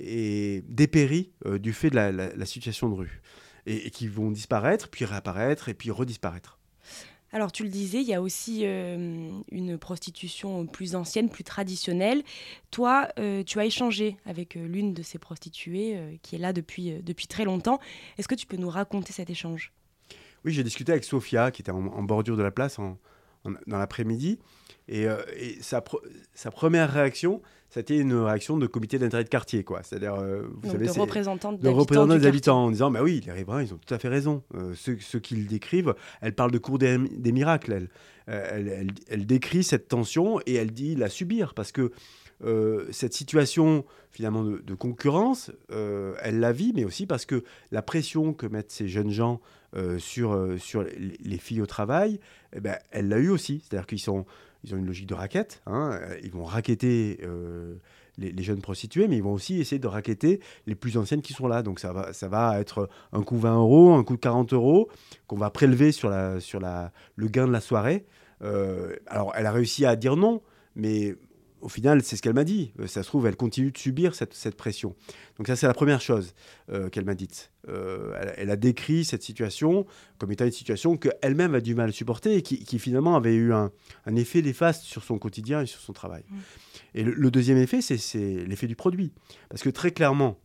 est 0.04 0.62
dépéri 0.68 1.32
euh, 1.46 1.60
du 1.60 1.74
fait 1.74 1.90
de 1.90 1.96
la, 1.96 2.12
la- 2.12 2.36
la 2.36 2.46
situation 2.46 2.90
de 2.90 2.96
rue. 2.96 3.22
Et, 3.68 3.88
et 3.88 3.92
qui 3.92 4.08
vont 4.08 4.32
disparaître, 4.32 4.90
puis 4.90 5.06
réapparaître, 5.06 5.70
et 5.70 5.76
puis 5.76 5.92
redisparaître. 5.92 6.58
Alors, 7.32 7.52
tu 7.52 7.64
le 7.64 7.70
disais, 7.70 8.02
il 8.02 8.08
y 8.08 8.14
a 8.14 8.22
aussi 8.22 8.62
euh, 8.66 9.30
une 9.52 9.78
prostitution 9.78 10.66
plus 10.66 10.96
ancienne, 10.96 11.30
plus 11.30 11.44
traditionnelle. 11.46 12.24
Toi, 12.72 13.08
euh, 13.20 13.44
tu 13.44 13.60
as 13.60 13.66
échangé 13.66 14.18
avec 14.26 14.58
euh, 14.58 14.68
l'une 14.68 14.94
de 14.94 15.02
ces 15.04 15.18
prostituées 15.18 16.20
qui 16.24 16.36
est 16.36 16.40
là 16.40 16.52
depuis, 16.52 17.02
depuis 17.04 17.28
très 17.28 17.46
longtemps. 17.46 17.80
Est-ce 18.18 18.28
que 18.28 18.36
tu 18.36 18.48
peux 18.48 18.58
nous 18.58 18.70
raconter 18.70 19.14
cet 19.14 19.30
échange? 19.30 19.72
Oui, 20.44 20.52
j'ai 20.52 20.64
discuté 20.64 20.92
avec 20.92 21.04
Sophia, 21.04 21.52
qui 21.52 21.62
était 21.62 21.72
en, 21.72 21.86
en 21.86 22.04
bordure 22.04 22.36
de 22.36 22.44
la 22.44 22.52
place 22.52 22.80
en- 22.80 22.98
en- 23.46 23.52
dans 23.68 23.78
l'après-midi. 23.78 24.40
Et, 24.90 25.06
et 25.38 25.62
sa, 25.62 25.80
pro- 25.82 26.02
sa 26.34 26.52
première 26.52 26.92
réaction, 26.92 27.42
c'était 27.72 27.98
une 27.98 28.14
réaction 28.14 28.58
de 28.58 28.68
comité 28.68 29.00
d'intérêt 29.00 29.24
de 29.24 29.30
quartier. 29.30 29.64
quoi. 29.64 29.82
C'est-à-dire, 29.82 30.14
euh, 30.16 30.44
vous 30.62 30.62
Donc, 30.62 30.72
savez, 30.74 30.86
de 30.86 30.92
représentante 30.92 31.60
de 31.60 31.68
représentants 31.70 32.16
des 32.16 32.28
habitants 32.28 32.66
en 32.66 32.70
disant 32.72 32.92
bah 32.92 33.02
oui 33.02 33.22
les 33.26 33.32
riverains 33.32 33.64
ils 33.64 33.74
ont 33.74 33.80
tout 33.84 33.94
à 33.94 33.98
fait 33.98 34.10
raison 34.10 34.44
Euh, 34.54 34.74
ceux, 34.76 34.98
ceux 35.00 35.20
qui 35.20 35.36
le 35.38 35.46
décrivent 35.46 35.96
elle 36.22 36.36
parle 36.36 36.52
de 36.52 36.60
cours 36.60 36.78
des, 36.78 37.00
des 37.00 37.32
miracles 37.32 37.72
elle. 37.74 37.90
Euh, 38.30 38.48
elle, 38.52 38.68
elle- 38.68 38.92
elle 39.10 39.26
décrit 39.26 39.64
cette 39.64 39.88
tension 39.88 40.40
et 40.46 40.54
elle 40.54 40.72
dit 40.72 40.96
la 40.96 41.10
subir 41.10 41.54
parce 41.56 41.72
que 41.72 41.92
euh, 42.44 42.86
cette 42.92 43.14
situation 43.14 43.86
finalement 44.12 44.44
de, 44.44 44.58
de 44.66 44.74
concurrence 44.76 45.52
euh, 45.72 46.14
elle 46.22 46.40
la 46.40 46.52
vit 46.52 46.74
mais 46.76 46.84
aussi 46.86 47.06
parce 47.06 47.26
que 47.26 47.44
la 47.72 47.82
pression 47.82 48.34
que 48.34 48.46
mettent 48.48 48.72
ces 48.72 48.88
jeunes 48.88 49.12
gens 49.12 49.40
euh, 49.76 49.98
sur, 50.00 50.56
sur 50.58 50.84
les, 50.84 51.18
les 51.24 51.38
filles 51.38 51.62
au 51.62 51.66
travail 51.68 52.20
eh 52.56 52.60
ben, 52.60 52.78
elle 52.92 53.08
l'a 53.10 53.20
eu 53.20 53.30
aussi 53.30 53.64
c'est 53.64 53.76
à 53.76 53.80
dire 53.80 53.88
qu'ils 53.88 54.00
sont 54.02 54.26
ils 54.64 54.74
ont 54.74 54.78
une 54.78 54.86
logique 54.86 55.08
de 55.08 55.14
raquette 55.14 55.62
hein, 55.66 56.00
euh, 56.02 56.18
ils 56.24 56.32
vont 56.32 56.44
raqueter 56.44 57.20
euh, 57.24 57.76
les, 58.18 58.44
jeunes 58.44 58.62
prostituées, 58.62 59.08
mais 59.08 59.18
ils 59.18 59.24
vont 59.24 59.34
aussi 59.34 59.60
essayer 59.60 59.80
de 59.80 59.88
raqueter 59.88 60.40
les 60.68 60.76
plus 60.76 60.98
anciennes 60.98 61.22
qui 61.22 61.34
sont 61.34 61.48
là. 61.48 61.64
Donc 61.64 61.80
ça 61.80 61.94
va, 61.94 62.14
ça 62.14 62.28
va 62.28 62.60
être 62.60 62.90
un 63.14 63.24
coup 63.24 63.38
20 63.38 63.56
euros, 63.56 63.94
un 63.94 64.04
coup 64.04 64.18
40 64.18 64.54
euros 64.54 64.90
qu'on 65.28 65.38
va 65.38 65.50
prélever 65.50 65.92
sur, 65.92 66.10
le 66.10 67.28
gain 67.28 67.48
de 67.48 67.52
la 67.52 67.62
soirée. 67.62 68.06
Euh, 68.44 68.96
alors 69.08 69.34
elle 69.36 69.46
a 69.46 69.52
réussi 69.52 69.86
à 69.86 69.96
dire 69.96 70.16
non, 70.16 70.42
mais 70.76 71.16
au 71.62 71.70
final, 71.70 72.04
c'est 72.04 72.16
ce 72.16 72.22
qu'elle 72.22 72.34
m'a 72.34 72.44
dit. 72.44 72.74
Euh, 72.80 72.88
ça 72.88 73.04
se 73.04 73.08
trouve, 73.08 73.28
elle 73.28 73.36
continue 73.36 73.72
de 73.72 73.78
subir 73.78 74.16
cette, 74.16 74.34
cette 74.34 74.56
pression. 74.56 74.96
Donc 75.38 75.48
ça, 75.48 75.56
c'est 75.56 75.68
la 75.68 75.74
première 75.74 76.02
chose 76.02 76.34
euh, 76.72 76.90
qu'elle 76.90 77.06
m'a 77.06 77.16
dite. 77.16 77.52
elle, 77.68 78.50
a 78.50 78.56
décrit 78.56 79.06
cette 79.06 79.24
situation 79.24 79.86
comme 80.18 80.32
étant 80.32 80.46
une 80.46 80.52
situation 80.52 80.98
qu'elle-même 80.98 81.56
a 81.56 81.62
du 81.62 81.76
mal 81.76 81.90
à 81.90 81.92
supporter 81.92 82.36
et 82.36 82.42
qui, 82.42 82.80
finalement 82.80 83.16
avait 83.16 83.36
eu 83.36 83.54
un, 83.54 83.72
un 84.06 84.16
effet 84.16 84.42
néfaste 84.42 84.84
sur 84.84 85.04
son 85.04 85.20
quotidien 85.20 85.62
et 85.62 85.66
sur 85.66 85.80
son 85.80 85.94
travail. 85.94 86.24
Mmh. 86.30 86.38
Et 86.96 87.04
le, 87.04 87.32
deuxième 87.32 87.58
effet, 87.58 87.82
c'est 87.82 88.46
l'effet 88.46 88.68
du 88.68 88.76
produit. 88.76 89.14
Parce 89.50 89.62
que 89.62 89.70
très 89.70 89.92
clairement, 89.92 90.40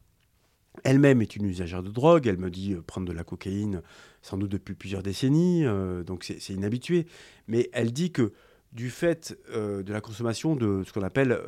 elle-même 0.84 1.22
est 1.22 1.36
une 1.36 1.46
usagère 1.46 1.82
de 1.82 1.90
drogue. 1.90 2.26
Elle 2.26 2.38
me 2.38 2.50
dit 2.50 2.74
euh, 2.74 2.82
prendre 2.82 3.06
de 3.06 3.12
la 3.12 3.24
cocaïne 3.24 3.82
sans 4.22 4.36
doute 4.36 4.50
depuis 4.50 4.74
plusieurs 4.74 5.02
décennies, 5.02 5.64
euh, 5.64 6.02
donc 6.02 6.24
c'est 6.24 6.52
inhabitué. 6.52 7.06
Mais 7.46 7.70
elle 7.72 7.92
dit 7.92 8.10
que 8.10 8.32
du 8.76 8.90
fait 8.90 9.36
euh, 9.50 9.82
de 9.82 9.92
la 9.92 10.00
consommation 10.00 10.54
de 10.54 10.84
ce 10.84 10.92
qu'on 10.92 11.02
appelle 11.02 11.40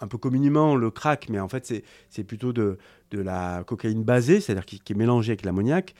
un 0.00 0.06
peu 0.06 0.18
communément 0.18 0.76
le 0.76 0.90
crack, 0.90 1.28
mais 1.30 1.40
en 1.40 1.48
fait 1.48 1.82
c'est 2.10 2.24
plutôt 2.24 2.52
de, 2.52 2.76
de, 3.10 3.20
la 3.20 3.64
cocaïne 3.64 4.04
basée, 4.04 4.40
c'est-à-dire 4.40 4.66
qui, 4.66 4.76
est 4.76 4.94
mélangée 4.94 5.32
avec 5.32 5.44
l'ammoniac. 5.44 5.94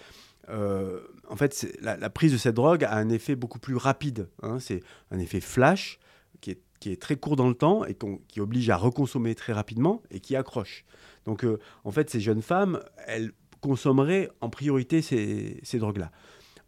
en 0.49 1.37
fait, 1.37 1.67
la, 1.81 2.11
prise 2.11 2.33
de 2.33 2.39
cette 2.39 2.55
drogue 2.55 2.85
a 2.85 2.95
un 2.95 3.09
effet 3.09 3.35
beaucoup 3.35 3.59
plus 3.59 3.77
rapide. 3.77 4.29
Hein. 4.43 4.59
c'est 4.61 4.83
un 5.11 5.19
effet 5.19 5.41
flash 5.41 5.99
qui 6.41 6.51
est 6.51 6.61
qui 6.81 6.91
est 6.91 7.01
très 7.01 7.17
court 7.17 7.37
dans 7.37 7.49
le 7.49 7.55
temps 7.55 7.85
et 7.85 7.97
qui 8.29 8.41
oblige 8.41 8.71
à 8.71 8.77
reconsommer 8.77 9.35
très 9.35 9.53
rapidement 9.53 10.03
et 10.11 10.21
qui 10.21 10.37
accroche. 10.37 10.85
Donc, 11.25 11.45
euh, 11.45 11.59
en 11.85 11.91
fait, 11.91 12.11
ces 12.11 12.21
jeunes 12.21 12.43
femmes, 12.43 12.81
elles 13.07 13.33
consommeraient 13.61 14.31
en 14.41 14.51
priorité 14.51 15.03
ces, 15.03 15.61
ces 15.63 15.79
drogues-là. 15.79 16.13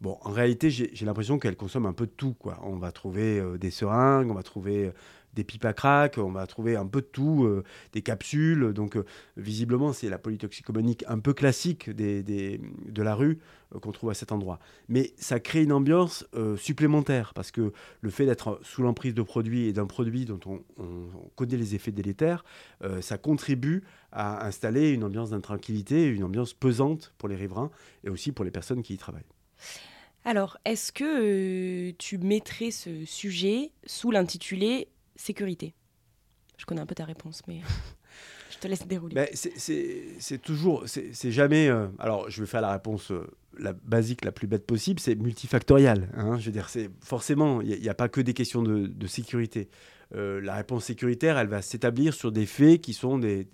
Bon, 0.01 0.17
en 0.21 0.31
réalité, 0.31 0.71
j'ai 0.71 1.05
l'impression 1.05 1.37
qu'elles 1.37 1.55
consomment 1.55 1.85
un 1.85 1.93
peu 1.93 2.07
de 2.07 2.11
tout. 2.11 2.35
On 2.63 2.77
va 2.77 2.91
trouver 2.91 3.39
euh, 3.39 3.59
des 3.59 3.69
seringues, 3.69 4.31
on 4.31 4.33
va 4.33 4.41
trouver 4.41 4.85
euh, 4.85 4.91
des 5.35 5.43
pipes 5.43 5.63
à 5.63 5.73
crack, 5.73 6.17
on 6.17 6.31
va 6.31 6.47
trouver 6.47 6.75
un 6.75 6.87
peu 6.87 7.01
de 7.01 7.05
tout, 7.05 7.43
euh, 7.45 7.63
des 7.93 8.01
capsules. 8.01 8.73
Donc, 8.73 8.97
visiblement, 9.37 9.93
c'est 9.93 10.09
la 10.09 10.17
polytoxicomanique 10.17 11.05
un 11.07 11.19
peu 11.19 11.33
classique 11.33 11.91
de 11.91 13.03
la 13.03 13.13
rue 13.13 13.37
qu'on 13.79 13.91
trouve 13.91 14.09
à 14.09 14.15
cet 14.15 14.31
endroit. 14.31 14.57
Mais 14.89 15.13
ça 15.17 15.39
crée 15.39 15.61
une 15.61 15.71
ambiance 15.71 16.25
supplémentaire 16.57 17.33
parce 17.35 17.51
que 17.51 17.71
le 18.01 18.09
fait 18.09 18.25
d'être 18.25 18.59
sous 18.63 18.81
l'emprise 18.81 19.13
de 19.13 19.21
produits 19.21 19.67
et 19.67 19.73
d'un 19.73 19.85
produit 19.85 20.25
dont 20.25 20.39
on, 20.47 20.61
connaît 21.35 21.57
les 21.57 21.75
effets 21.75 21.91
délétères, 21.91 22.43
ça 22.99 23.17
contribue 23.17 23.83
à 24.11 24.45
installer 24.45 24.89
une 24.89 25.05
ambiance 25.05 25.29
d'intranquillité, 25.29 26.07
une 26.07 26.25
ambiance 26.25 26.53
pesante 26.53 27.13
pour 27.17 27.29
les 27.29 27.37
riverains 27.37 27.71
et 28.03 28.09
aussi 28.09 28.33
pour 28.33 28.43
les 28.43 28.51
personnes 28.51 28.81
qui 28.81 28.95
y 28.95 28.97
travaillent. 28.97 29.23
Alors, 30.23 30.57
est-ce 30.65 30.91
que 30.91 31.91
tu 31.91 32.17
mettrais 32.17 32.71
ce 32.71 33.05
sujet 33.05 33.71
sous 33.85 34.11
l'intitulé 34.11 34.87
sécurité? 35.15 35.73
Je 36.57 36.65
connais 36.65 36.81
un 36.81 36.85
peu 36.85 36.95
ta 36.95 37.05
réponse, 37.05 37.41
mais 37.47 37.61
je 38.51 38.57
te 38.59 38.67
laisse 38.67 38.85
dérouler. 38.85 39.15
Ben, 39.15 39.27
c'est 39.33 40.41
toujours, 40.41 40.83
c'est 40.85 41.31
jamais. 41.31 41.67
Euh, 41.69 41.87
alors, 41.97 42.29
je 42.29 42.41
vais 42.41 42.47
faire 42.47 42.61
la 42.61 42.71
réponse 42.71 43.11
euh, 43.11 43.25
la 43.57 43.73
basique, 43.73 44.23
la 44.23 44.31
plus 44.31 44.47
bête 44.47 44.65
possible, 44.65 44.99
c'est 44.99 45.15
multifactorial. 45.15 46.09
Hein, 46.15 46.37
je 46.37 46.45
veux 46.45 46.51
dire, 46.51 46.69
c'est 46.69 46.89
forcément, 47.01 47.61
il 47.61 47.79
n'y 47.79 47.89
a, 47.89 47.93
pas 47.93 48.09
que 48.09 48.21
des 48.21 48.33
questions 48.33 48.61
de, 48.61 49.07
sécurité. 49.07 49.69
Euh, 50.15 50.41
la 50.41 50.55
réponse 50.55 50.85
sécuritaire, 50.85 51.37
elle 51.37 51.47
va 51.47 51.61
s'établir 51.61 52.13
sur 52.13 52.31
des 52.31 52.45
faits 52.45 52.81
qui 52.81 52.93
sont 52.93 53.17
des, 53.17 53.47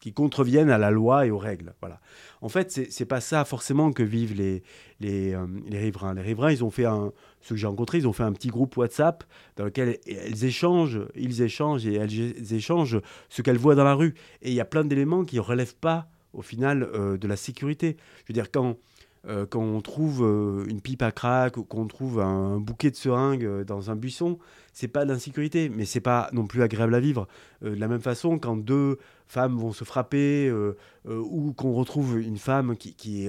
qui 0.00 0.12
contreviennent 0.12 0.70
à 0.70 0.78
la 0.78 0.90
loi 0.90 1.26
et 1.26 1.30
aux 1.30 1.38
règles. 1.38 1.74
Voilà. 1.80 2.00
En 2.40 2.48
fait, 2.48 2.70
c'est 2.70 3.00
n'est 3.00 3.06
pas 3.06 3.20
ça 3.20 3.44
forcément 3.44 3.92
que 3.92 4.02
vivent 4.02 4.34
les, 4.34 4.62
les, 5.00 5.34
euh, 5.34 5.46
riverains. 5.70 6.14
Les 6.14 6.22
riverains, 6.22 6.52
ils 6.52 6.64
ont 6.64 6.70
fait 6.70 6.84
ceux 7.40 7.54
que 7.54 7.60
j'ai 7.60 7.66
rencontrés, 7.66 7.98
ils 7.98 8.08
ont 8.08 8.12
fait 8.12 8.22
un 8.22 8.32
petit 8.32 8.48
groupe 8.48 8.76
WhatsApp 8.76 9.24
dans 9.56 9.64
lequel 9.64 9.98
elles 10.06 10.44
échangent, 10.44 11.00
ils 11.16 11.42
échangent 11.42 11.86
et 11.86 11.94
elles 11.94 12.52
échangent 12.52 13.00
ce 13.28 13.42
qu'elles 13.42 13.58
voient 13.58 13.74
dans 13.74 13.84
la 13.84 13.94
rue. 13.94 14.14
Et 14.42 14.50
il 14.50 14.54
y 14.54 14.60
a 14.60 14.64
plein 14.64 14.84
d'éléments 14.84 15.24
qui 15.24 15.36
ne 15.36 15.40
relèvent 15.40 15.76
pas, 15.76 16.08
au 16.32 16.42
final, 16.42 16.88
euh, 16.94 17.16
de 17.16 17.26
la 17.26 17.36
sécurité. 17.36 17.96
Je 18.24 18.32
veux 18.32 18.34
dire, 18.34 18.50
quand 18.50 18.76
euh, 19.26 19.46
quand 19.46 19.60
on 19.60 19.80
trouve 19.80 20.22
euh, 20.22 20.64
une 20.68 20.80
pipe 20.80 21.02
à 21.02 21.10
crack 21.10 21.56
ou 21.56 21.64
qu'on 21.64 21.86
trouve 21.86 22.20
un, 22.20 22.58
bouquet 22.58 22.90
de 22.90 22.96
seringues 22.96 23.44
euh, 23.44 23.64
dans 23.64 23.90
un 23.90 23.96
buisson, 23.96 24.38
c'est 24.72 24.88
pas 24.88 25.04
d'insécurité, 25.04 25.68
mais 25.68 25.84
c'est 25.84 26.00
pas 26.00 26.28
non 26.32 26.46
plus 26.46 26.62
agréable 26.62 26.94
à 26.94 27.00
vivre. 27.00 27.26
de 27.62 27.74
la 27.74 27.88
même 27.88 28.00
façon, 28.00 28.38
quand 28.38 28.56
deux 28.56 28.98
femmes 29.26 29.58
vont 29.58 29.72
se 29.72 29.84
frapper 29.84 30.50
ou 31.04 31.52
qu'on 31.52 31.72
retrouve 31.72 32.20
une 32.20 32.38
femme 32.38 32.76
qui, 32.76 32.94
qui, 32.94 33.28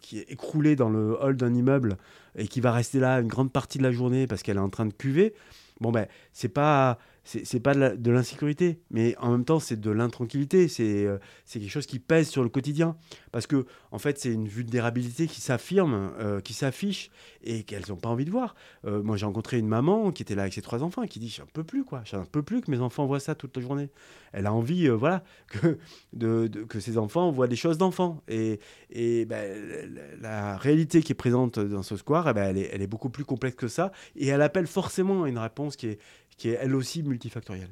qui, 0.00 0.18
est 0.18 0.30
écroulée 0.30 0.74
dans 0.74 0.90
le 0.90 1.16
hall 1.22 1.36
d'un 1.36 1.54
immeuble 1.54 1.96
et 2.36 2.48
qui 2.48 2.60
va 2.60 2.72
rester 2.72 2.98
là 2.98 3.20
une 3.20 3.28
grande 3.28 3.52
partie 3.52 3.78
de 3.78 3.84
la 3.84 3.92
journée 3.92 4.26
parce 4.26 4.42
qu'elle 4.42 4.56
est 4.56 4.60
en 4.60 4.68
train 4.68 4.84
de 4.84 4.92
cuver, 4.92 5.32
bon 5.80 5.92
ben 5.92 6.06
c'est 6.32 6.48
pas 6.48 6.98
c'est 7.44 7.60
pas 7.60 7.74
de 7.74 8.10
l'insécurité, 8.10 8.80
mais 8.90 9.16
en 9.18 9.30
même 9.30 9.44
temps, 9.44 9.60
c'est 9.60 9.80
de 9.80 9.90
l'intranquillité. 9.90 10.66
Euh, 10.80 11.18
c'est 11.44 11.60
quelque 11.60 11.70
chose 11.70 11.86
qui 11.86 11.98
pèse 12.00 12.28
sur 12.28 12.42
le 12.42 12.48
quotidien. 12.48 12.96
Parce 13.30 13.46
que, 13.46 13.66
en 13.92 13.98
fait, 13.98 14.18
c'est 14.18 14.32
une 14.32 14.48
vulnérabilité 14.48 15.26
qui 15.26 15.40
s'affirme, 15.40 16.12
euh, 16.18 16.40
qui 16.40 16.54
s'affiche 16.54 17.10
et 17.42 17.62
qu'elles 17.62 17.84
n'ont 17.88 17.96
pas 17.96 18.08
envie 18.08 18.24
de 18.24 18.30
voir. 18.30 18.54
Euh, 18.84 19.02
moi, 19.02 19.16
j'ai 19.16 19.26
rencontré 19.26 19.58
une 19.58 19.68
maman 19.68 20.10
qui 20.10 20.22
était 20.22 20.34
là 20.34 20.42
avec 20.42 20.54
ses 20.54 20.62
trois 20.62 20.82
enfants 20.82 21.06
qui 21.06 21.20
dit 21.20 21.28
J'en 21.28 21.46
peux 21.52 21.62
plus, 21.62 21.84
quoi. 21.84 22.02
J'en 22.04 22.24
peux 22.24 22.42
plus 22.42 22.60
que 22.62 22.70
mes 22.70 22.80
enfants 22.80 23.06
voient 23.06 23.20
ça 23.20 23.34
toute 23.34 23.56
la 23.56 23.62
journée. 23.62 23.90
Elle 24.32 24.46
a 24.46 24.52
envie, 24.52 24.88
voilà, 24.88 25.22
que, 25.48 25.78
de, 26.12 26.48
que 26.68 26.80
ses 26.80 26.98
enfants 26.98 27.30
voient 27.30 27.48
des 27.48 27.56
choses 27.56 27.78
d'enfants. 27.78 28.22
Et, 28.28 28.60
et 28.90 29.24
ben, 29.24 29.88
la, 30.20 30.56
réalité 30.56 31.02
qui 31.02 31.12
est 31.12 31.16
présente 31.16 31.58
dans 31.58 31.82
ce 31.82 31.96
square, 31.96 32.28
eh 32.28 32.32
ben, 32.32 32.50
elle, 32.50 32.58
est, 32.58 32.70
elle 32.72 32.82
est 32.82 32.86
beaucoup 32.88 33.10
plus 33.10 33.24
complexe 33.24 33.56
que 33.56 33.68
ça. 33.68 33.92
Et 34.16 34.28
elle 34.28 34.42
appelle 34.42 34.66
forcément 34.66 35.26
une 35.26 35.38
réponse 35.38 35.76
qui 35.76 35.86
est 35.86 35.98
qui 36.40 36.48
est 36.48 36.58
elle 36.58 36.74
aussi 36.74 37.02
multifactorielle. 37.02 37.70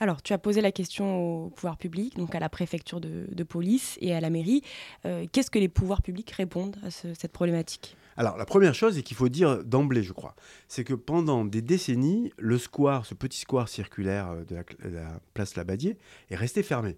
Alors, 0.00 0.20
tu 0.20 0.32
as 0.32 0.38
posé 0.38 0.60
la 0.60 0.72
question 0.72 1.44
au 1.44 1.50
pouvoir 1.50 1.76
public, 1.76 2.16
donc 2.16 2.34
à 2.34 2.40
la 2.40 2.48
préfecture 2.48 3.00
de, 3.00 3.44
police 3.44 3.98
et 4.00 4.12
à 4.12 4.20
la 4.20 4.30
mairie. 4.30 4.62
Euh, 5.04 5.26
qu'est-ce 5.30 5.50
que 5.50 5.60
les 5.60 5.68
pouvoirs 5.68 6.02
publics 6.02 6.30
répondent 6.32 6.76
à 6.84 6.90
cette 6.90 7.30
problématique? 7.30 7.96
Alors, 8.16 8.36
la 8.36 8.46
première 8.46 8.74
chose, 8.74 8.98
et 8.98 9.04
qu'il 9.04 9.16
faut 9.16 9.28
dire 9.28 9.62
d'emblée, 9.64 10.02
je 10.02 10.12
crois, 10.12 10.34
c'est 10.66 10.82
que 10.82 10.94
pendant 10.94 11.44
des 11.44 11.62
décennies, 11.62 12.32
le 12.36 12.58
square, 12.58 13.06
ce 13.06 13.14
petit 13.14 13.38
square 13.38 13.68
circulaire 13.68 14.30
euh, 14.30 14.44
de 14.44 14.56
la, 14.56 14.62
de 14.62 14.96
la 14.96 15.20
place 15.32 15.54
Labadier, 15.54 15.96
est 16.30 16.36
resté 16.36 16.64
fermé. 16.64 16.96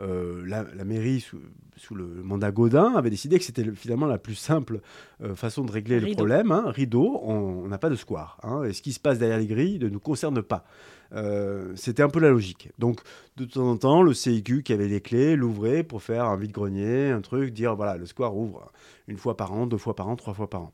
Euh, 0.00 0.42
la, 0.46 0.84
mairie, 0.84 1.20
sous, 1.20 1.94
le 1.94 2.04
mandat 2.22 2.50
Godin, 2.52 2.94
avait 2.94 3.10
décidé 3.10 3.38
que 3.38 3.44
c'était 3.44 3.70
finalement 3.72 4.06
la 4.06 4.18
plus 4.18 4.34
simple 4.34 4.80
euh, 5.22 5.34
façon 5.34 5.64
de 5.64 5.70
régler 5.70 6.00
le 6.00 6.12
problème. 6.12 6.52
Hein. 6.52 6.64
rideau, 6.68 7.20
on 7.22 7.66
n'a 7.68 7.78
pas 7.78 7.90
de 7.90 7.96
square. 7.96 8.38
Hein. 8.42 8.64
et 8.64 8.72
ce 8.72 8.82
qui 8.82 8.92
se 8.92 9.00
passe 9.00 9.18
derrière 9.18 9.38
les 9.38 9.46
grilles 9.46 9.78
ne 9.78 9.88
nous 9.88 10.00
concerne 10.00 10.42
pas. 10.42 10.64
Euh, 11.12 11.72
c'était 11.74 12.02
un 12.02 12.08
peu 12.08 12.20
la 12.20 12.30
logique. 12.30 12.70
Donc, 12.78 13.00
de 13.36 13.44
temps 13.44 13.68
en 13.68 13.76
temps, 13.76 14.02
le 14.02 14.14
CIQ 14.14 14.62
qui 14.62 14.72
avait 14.72 14.88
les 14.88 15.00
clés 15.00 15.36
l'ouvrait 15.36 15.82
pour 15.82 16.02
faire 16.02 16.24
un 16.26 16.36
vide-grenier, 16.36 17.10
un 17.10 17.20
truc, 17.20 17.52
dire 17.52 17.76
voilà, 17.76 17.96
le 17.96 18.06
square 18.06 18.36
ouvre 18.36 18.72
une 19.08 19.18
fois 19.18 19.36
par 19.36 19.52
an, 19.52 19.66
deux 19.66 19.78
fois 19.78 19.96
par 19.96 20.08
an, 20.08 20.16
trois 20.16 20.34
fois 20.34 20.48
par 20.48 20.62
an. 20.62 20.72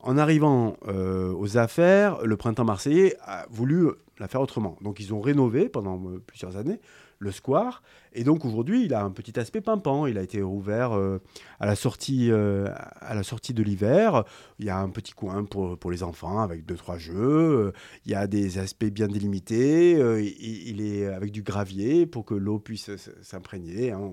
En 0.00 0.16
arrivant 0.16 0.76
aux 0.86 1.58
affaires, 1.58 2.24
le 2.24 2.36
printemps 2.36 2.64
marseillais 2.64 3.16
a 3.22 3.46
voulu 3.50 3.88
la 4.20 4.28
faire 4.28 4.40
autrement. 4.40 4.76
Donc, 4.80 5.00
ils 5.00 5.12
ont 5.12 5.20
rénové 5.20 5.68
pendant 5.68 6.00
plusieurs 6.24 6.56
années 6.56 6.78
le 7.18 7.32
square. 7.32 7.82
Et 8.12 8.24
donc 8.24 8.44
aujourd'hui, 8.44 8.84
il 8.84 8.94
a 8.94 9.02
un 9.02 9.10
petit 9.10 9.38
aspect 9.38 9.60
pimpant. 9.60 10.06
Il 10.06 10.18
a 10.18 10.22
été 10.22 10.40
rouvert 10.40 10.92
euh, 10.92 11.20
à, 11.60 11.66
la 11.66 11.74
sortie, 11.74 12.30
euh, 12.30 12.68
à 13.00 13.14
la 13.14 13.22
sortie 13.22 13.54
de 13.54 13.62
l'hiver. 13.62 14.24
Il 14.58 14.66
y 14.66 14.70
a 14.70 14.78
un 14.78 14.88
petit 14.88 15.12
coin 15.12 15.44
pour, 15.44 15.78
pour 15.78 15.90
les 15.90 16.02
enfants 16.02 16.40
avec 16.40 16.64
deux, 16.64 16.76
trois 16.76 16.98
jeux. 16.98 17.72
Il 18.06 18.12
y 18.12 18.14
a 18.14 18.26
des 18.26 18.58
aspects 18.58 18.86
bien 18.86 19.08
délimités. 19.08 19.96
Euh, 19.96 20.22
il, 20.22 20.80
est 20.80 21.06
avec 21.06 21.32
du 21.32 21.42
gravier 21.42 22.06
pour 22.06 22.24
que 22.24 22.34
l'eau 22.34 22.58
puisse 22.58 22.90
s'imprégner. 23.22 23.92
Hein. 23.92 24.10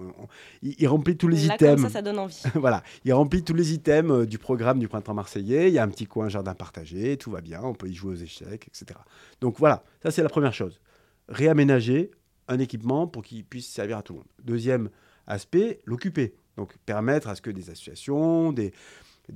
Il, 0.62 0.88
remplit 0.88 1.18
tous 1.18 1.28
les 1.28 1.46
items. 1.46 1.82
ça, 1.82 1.90
ça 1.90 2.02
donne 2.02 2.20
envie. 2.20 2.42
voilà, 2.56 2.84
il 3.06 3.14
remplit 3.14 3.44
tous 3.44 3.54
les 3.54 3.74
items 3.74 4.28
du 4.28 4.38
programme 4.38 4.80
du 4.80 4.88
printemps 4.88 5.14
marseillais. 5.14 5.70
Il 5.70 5.74
y 5.74 5.80
a 5.80 5.84
un 5.84 5.90
petit 5.90 6.06
coin 6.06 6.28
jardin 6.28 6.54
partagé, 6.54 7.18
tout 7.18 7.32
va 7.32 7.42
bien. 7.42 7.62
On 7.64 7.74
peut 7.74 7.88
y 7.88 7.94
jouer 7.94 8.14
aux 8.14 8.16
échecs, 8.16 8.68
etc. 8.68 9.00
Donc 9.42 9.58
voilà, 9.60 9.84
ça 10.02 10.12
c'est 10.12 10.24
la 10.24 10.30
première 10.30 10.54
chose. 10.54 10.80
Réaménager 11.28 12.12
un 12.48 12.60
équipement 12.60 13.08
pour 13.08 13.24
qu'il 13.24 13.44
puisse 13.44 13.68
servir 13.68 13.98
à 13.98 14.04
tout 14.04 14.14
le 14.14 14.20
monde. 14.20 14.28
Deuxième 14.44 14.90
aspect, 15.28 15.82
l'occuper. 15.86 16.36
Donc 16.58 16.78
permettre 16.86 17.28
à 17.28 17.36
ce 17.36 17.42
que 17.42 17.50
des 17.50 17.70
associations, 17.70 18.54
des, 18.54 18.74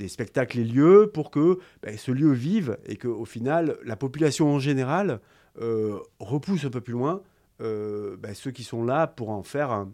spectacles 0.08 0.60
aient 0.60 0.64
lieu 0.64 1.10
pour 1.14 1.32
que 1.32 1.60
ben, 1.82 1.98
ce 1.98 2.12
lieu 2.12 2.32
vive 2.32 2.78
et 2.86 2.96
qu'au 2.96 3.26
final, 3.26 3.78
la 3.84 3.96
population 3.96 4.54
en 4.54 4.60
général 4.60 5.20
euh, 5.60 6.00
repousse 6.20 6.66
un 6.66 6.70
peu 6.70 6.82
plus 6.82 6.94
loin 6.94 7.22
euh, 7.62 8.16
ben, 8.18 8.34
ceux 8.34 8.52
qui 8.52 8.64
sont 8.64 8.84
là 8.84 9.08
pour 9.08 9.30
en 9.30 9.44
faire 9.44 9.72
un, 9.72 9.92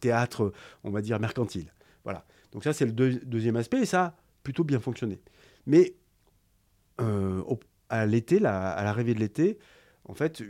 théâtre, 0.00 0.52
on 0.84 0.90
va 0.90 1.00
dire, 1.00 1.18
mercantile. 1.18 1.72
Voilà. 2.04 2.24
Donc 2.52 2.62
ça, 2.62 2.72
c'est 2.72 2.86
le 2.86 2.92
deuxième 2.92 3.56
aspect 3.56 3.80
et 3.80 3.86
ça 3.86 4.04
a 4.04 4.14
plutôt 4.44 4.62
bien 4.62 4.78
fonctionné. 4.78 5.20
Mais 5.66 5.94
euh, 7.00 7.42
à 7.88 8.06
l'été, 8.06 8.44
à 8.44 8.82
l'arrivée 8.84 9.14
de 9.14 9.20
l'été, 9.20 9.58
en 10.04 10.14
fait, 10.14 10.42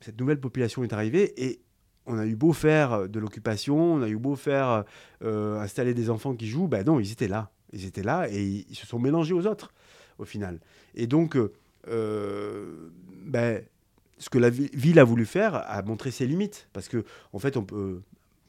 cette 0.00 0.18
nouvelle 0.20 0.40
population 0.40 0.82
est 0.84 0.92
arrivée 0.92 1.32
et 1.42 1.60
on 2.06 2.18
a 2.18 2.26
eu 2.26 2.36
beau 2.36 2.52
faire 2.52 3.08
de 3.08 3.18
l'occupation, 3.18 3.94
on 3.94 4.02
a 4.02 4.08
eu 4.08 4.16
beau 4.16 4.36
faire 4.36 4.84
euh, 5.22 5.58
installer 5.58 5.94
des 5.94 6.10
enfants 6.10 6.34
qui 6.34 6.46
jouent, 6.46 6.68
ben 6.68 6.84
non, 6.84 7.00
ils 7.00 7.12
étaient 7.12 7.28
là. 7.28 7.50
Ils 7.72 7.84
étaient 7.84 8.02
là 8.02 8.28
et 8.30 8.64
ils, 8.68 8.76
se 8.76 8.86
sont 8.86 8.98
mélangés 8.98 9.34
aux 9.34 9.46
autres, 9.46 9.72
au 10.18 10.24
final. 10.24 10.60
Et 10.94 11.06
donc, 11.06 11.36
euh, 11.88 12.90
ben, 13.24 13.62
ce 14.18 14.30
que 14.30 14.38
la 14.38 14.50
ville 14.50 14.98
a 14.98 15.04
voulu 15.04 15.26
faire 15.26 15.54
a 15.54 15.82
montré 15.82 16.10
ses 16.10 16.26
limites. 16.26 16.68
Parce 16.72 16.88
que, 16.88 17.04
en 17.32 17.38
fait, 17.38 17.56
on 17.56 17.64
peut, 17.64 18.02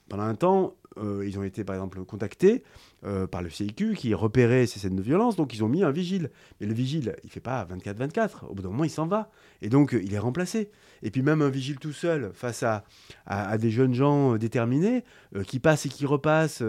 pendant 0.07 0.23
un 0.23 0.35
temps, 0.35 0.75
euh, 1.01 1.25
ils 1.25 1.37
ont 1.39 1.43
été 1.43 1.63
par 1.63 1.75
exemple 1.75 2.03
contactés 2.05 2.63
euh, 3.05 3.27
par 3.27 3.41
le 3.41 3.49
CIQ 3.49 3.95
qui 3.95 4.13
repérait 4.13 4.67
ces 4.67 4.79
scènes 4.79 4.95
de 4.95 5.01
violence, 5.01 5.35
donc 5.35 5.53
ils 5.53 5.63
ont 5.63 5.67
mis 5.67 5.83
un 5.83 5.91
vigile. 5.91 6.31
Mais 6.59 6.67
le 6.67 6.73
vigile, 6.73 7.15
il 7.23 7.29
fait 7.29 7.39
pas 7.39 7.65
24-24, 7.65 8.45
au 8.47 8.53
bout 8.53 8.63
d'un 8.63 8.69
moment 8.69 8.83
il 8.83 8.89
s'en 8.89 9.07
va, 9.07 9.29
et 9.61 9.69
donc 9.69 9.93
il 9.93 10.13
est 10.13 10.19
remplacé. 10.19 10.69
Et 11.03 11.11
puis 11.11 11.21
même 11.21 11.41
un 11.41 11.49
vigile 11.49 11.77
tout 11.77 11.93
seul 11.93 12.31
face 12.33 12.63
à, 12.63 12.83
à, 13.25 13.57
des 13.57 13.71
jeunes 13.71 13.93
gens 13.93 14.33
euh, 14.33 14.37
déterminés 14.37 15.03
qui 15.45 15.59
passent 15.59 15.85
et 15.85 15.89
qui 15.89 16.05
repassent, 16.05 16.61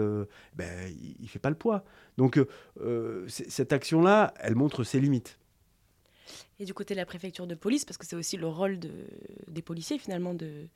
ben, 0.55 0.67
il, 0.87 1.23
ne 1.23 1.27
fait 1.27 1.39
pas 1.39 1.49
le 1.49 1.55
poids. 1.55 1.83
Donc 2.17 2.39
cette 3.27 3.73
action-là, 3.73 4.33
elle 4.39 4.55
montre 4.55 4.83
ses 4.83 4.99
limites. 4.99 5.39
Et 6.59 6.65
du 6.65 6.73
côté 6.73 6.93
de 6.93 6.99
la 6.99 7.05
préfecture 7.05 7.47
de 7.47 7.55
police, 7.55 7.85
parce 7.85 7.97
que 7.97 8.05
c'est 8.05 8.17
aussi 8.17 8.35
le 8.35 8.47
rôle 8.47 8.79
de, 8.79 8.91
des 9.47 9.61
policiers 9.61 9.97
finalement 9.97 10.33
de 10.33 10.67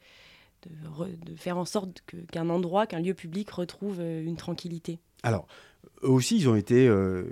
de, 0.68 1.36
faire 1.36 1.58
en 1.58 1.66
sorte 1.66 2.04
qu'un 2.32 2.50
endroit, 2.50 2.88
qu'un 2.88 3.00
lieu 3.00 3.14
public 3.14 3.50
retrouve 3.52 3.98
euh, 4.00 4.24
une 4.24 4.38
tranquillité 4.38 5.00
Alors, 5.24 5.48
eux 6.04 6.10
aussi, 6.10 6.38
ils 6.38 6.50
ont 6.50 6.56
été, 6.56 6.88
euh, 6.88 7.26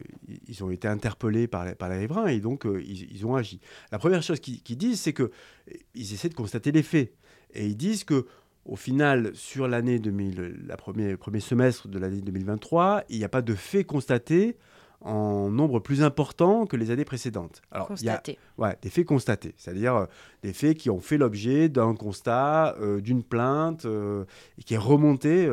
ils 0.47 0.63
ont 0.63 0.69
été 0.69 0.87
interpellés 0.87 1.47
par 1.47 1.75
par 1.75 1.89
les 1.89 1.97
riverains 1.97 2.27
et 2.27 2.39
donc 2.39 2.65
euh, 2.65 2.81
ils, 2.83 3.25
ont 3.25 3.35
agi. 3.35 3.59
La 3.91 3.99
première 3.99 4.23
chose 4.23 4.39
qu'ils 4.39 4.77
disent, 4.77 5.01
c'est 5.01 5.13
qu'ils 5.13 6.13
essaient 6.13 6.29
de 6.29 6.35
constater 6.35 6.71
les 6.71 6.83
faits. 6.83 7.13
Et 7.53 7.67
ils 7.67 7.77
disent 7.77 8.03
que 8.03 8.27
au 8.65 8.75
final, 8.75 9.31
sur 9.33 9.67
l'année 9.67 9.99
2000, 9.99 10.65
la 10.67 10.77
premier, 10.77 11.17
premier 11.17 11.39
semestre 11.39 11.87
de 11.87 11.97
l'année 11.97 12.21
2023, 12.21 13.03
il 13.09 13.17
n'y 13.17 13.23
a 13.23 13.29
pas 13.29 13.41
de 13.41 13.55
faits 13.55 13.87
constatés 13.87 14.57
en 15.01 15.49
nombre 15.49 15.79
plus 15.79 16.03
important 16.03 16.65
que 16.65 16.75
les 16.75 16.91
années 16.91 17.05
précédentes. 17.05 17.61
Alors, 17.71 17.87
constatés. 17.87 18.37
ouais, 18.57 18.77
des 18.81 18.89
faits 18.89 19.05
constatés, 19.05 19.53
c'est-à-dire 19.57 19.95
euh, 19.95 20.05
des 20.43 20.53
faits 20.53 20.77
qui 20.77 20.89
ont 20.89 20.99
fait 20.99 21.17
l'objet 21.17 21.69
d'un 21.69 21.95
constat, 21.95 22.75
euh, 22.79 23.01
d'une 23.01 23.23
plainte, 23.23 23.85
euh, 23.85 24.25
et 24.59 24.63
qui 24.63 24.75
est 24.75 24.79
remonté 24.79 25.49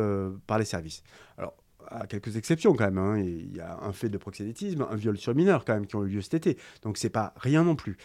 par 0.47 0.59
les 0.59 0.65
services. 0.65 1.03
Alors, 1.37 1.55
à 1.87 2.07
quelques 2.07 2.37
exceptions 2.37 2.75
quand 2.75 2.85
même. 2.85 2.99
Hein, 2.99 3.19
il 3.19 3.57
y 3.57 3.61
a 3.61 3.79
un 3.83 3.93
fait 3.93 4.09
de 4.09 4.19
proxénétisme, 4.19 4.87
un 4.89 4.97
viol 4.97 5.17
sur 5.17 5.35
mineur 5.35 5.65
quand 5.65 5.75
même 5.75 5.87
qui 5.87 5.97
ont 5.97 6.05
eu 6.05 6.09
lieu 6.09 6.21
cet 6.21 6.35
été. 6.35 6.59
Donc 6.83 6.99
c'est 6.99 7.11
pas 7.11 7.33
rien 7.37 7.65
non 7.65 7.77
plus. 7.77 7.97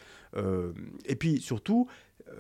et 1.06 1.16
puis 1.16 1.42
surtout, 1.42 1.88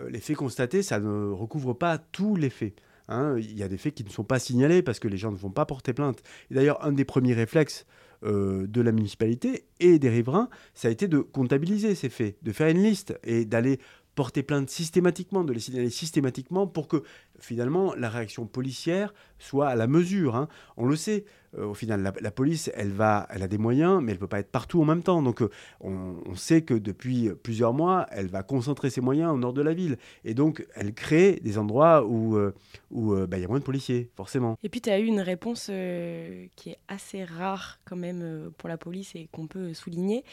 les 0.10 0.20
faits 0.20 0.38
constatés, 0.38 0.82
ça 0.82 1.00
ne 1.00 1.32
recouvre 1.32 1.74
pas 1.74 1.98
tous 1.98 2.36
les 2.36 2.50
faits. 2.50 2.74
Hein. 3.10 3.36
Il 3.38 3.58
y 3.58 3.64
a 3.64 3.68
des 3.68 3.78
faits 3.78 3.96
qui 3.96 4.04
ne 4.04 4.10
sont 4.10 4.24
pas 4.24 4.40
signalés 4.40 4.82
parce 4.82 5.00
que 5.00 5.08
les 5.08 5.18
gens 5.18 5.32
ne 5.32 5.38
vont 5.38 5.52
pas 5.52 5.66
porter 5.66 5.94
plainte. 5.94 6.22
Et 6.50 6.56
d'ailleurs, 6.56 6.84
un 6.86 6.94
des 6.94 7.06
premiers 7.06 7.34
réflexes 7.34 7.86
euh, 8.26 8.68
de 8.68 8.82
la 8.82 8.92
municipalité 8.92 9.66
et 9.80 10.00
des 10.00 10.10
riverains, 10.10 10.50
ça 10.74 10.88
a 10.88 10.92
été 10.92 11.08
de 11.08 11.20
comptabiliser 11.20 11.96
ces 11.96 12.10
faits, 12.10 12.38
de 12.42 12.52
faire 12.52 12.68
une 12.68 12.82
liste 12.82 13.18
et 13.24 13.46
d'aller 13.46 13.80
porter 14.16 14.44
plainte 14.44 14.70
systématiquement, 14.70 15.44
de 15.44 15.54
les 15.54 15.60
signaler 15.60 15.90
systématiquement 15.90 16.68
pour 16.68 16.88
que 16.88 17.04
finalement 17.40 17.94
la 17.96 18.10
réaction 18.10 18.46
policière 18.46 19.14
soit 19.40 19.68
à 19.68 19.76
la 19.76 19.88
mesure. 19.88 20.36
Hein. 20.36 20.48
On 20.78 20.86
le 20.86 20.96
sait, 20.96 21.26
euh, 21.58 21.66
au 21.66 21.74
final, 21.74 22.14
la, 22.20 22.32
police, 22.32 22.72
elle, 22.76 22.92
va, 22.92 23.28
elle 23.30 23.44
a 23.44 23.48
des 23.48 23.58
moyens, 23.58 24.02
mais 24.02 24.12
elle 24.12 24.18
ne 24.18 24.20
peut 24.20 24.28
pas 24.28 24.40
être 24.40 24.52
partout 24.52 24.82
en 24.82 24.86
même 24.86 25.04
temps. 25.04 25.22
Donc 25.22 25.42
euh, 25.42 25.50
on, 25.82 26.36
sait 26.36 26.62
que 26.62 26.74
depuis 26.74 27.30
plusieurs 27.42 27.74
mois, 27.74 28.06
elle 28.12 28.28
va 28.28 28.44
concentrer 28.44 28.90
ses 28.90 29.02
moyens 29.02 29.32
au 29.32 29.38
nord 29.38 29.54
de 29.54 29.62
la 29.62 29.74
ville. 29.74 29.98
Et 30.24 30.34
donc 30.34 30.66
elle 30.76 30.94
crée 30.94 31.40
des 31.44 31.58
endroits 31.58 32.06
où 32.06 32.38
euh, 32.38 32.54
où 32.92 33.16
bah, 33.16 33.38
il 33.38 33.42
y 33.42 33.46
a 33.46 33.48
moins 33.48 33.60
de 33.60 33.64
policiers, 33.64 34.10
forcément. 34.16 34.58
Et 34.64 34.70
puis 34.70 34.82
tu 34.82 34.90
as 34.90 35.00
eu 35.00 35.06
une 35.06 35.22
réponse 35.22 35.66
qui 35.66 36.70
est 36.70 36.78
assez 36.88 37.24
rare 37.24 37.80
quand 37.86 37.96
même 37.96 38.52
pour 38.58 38.70
la 38.70 38.78
police 38.78 39.16
et 39.16 39.28
qu'on 39.32 39.48
peut 39.48 39.74
souligner 39.74 40.24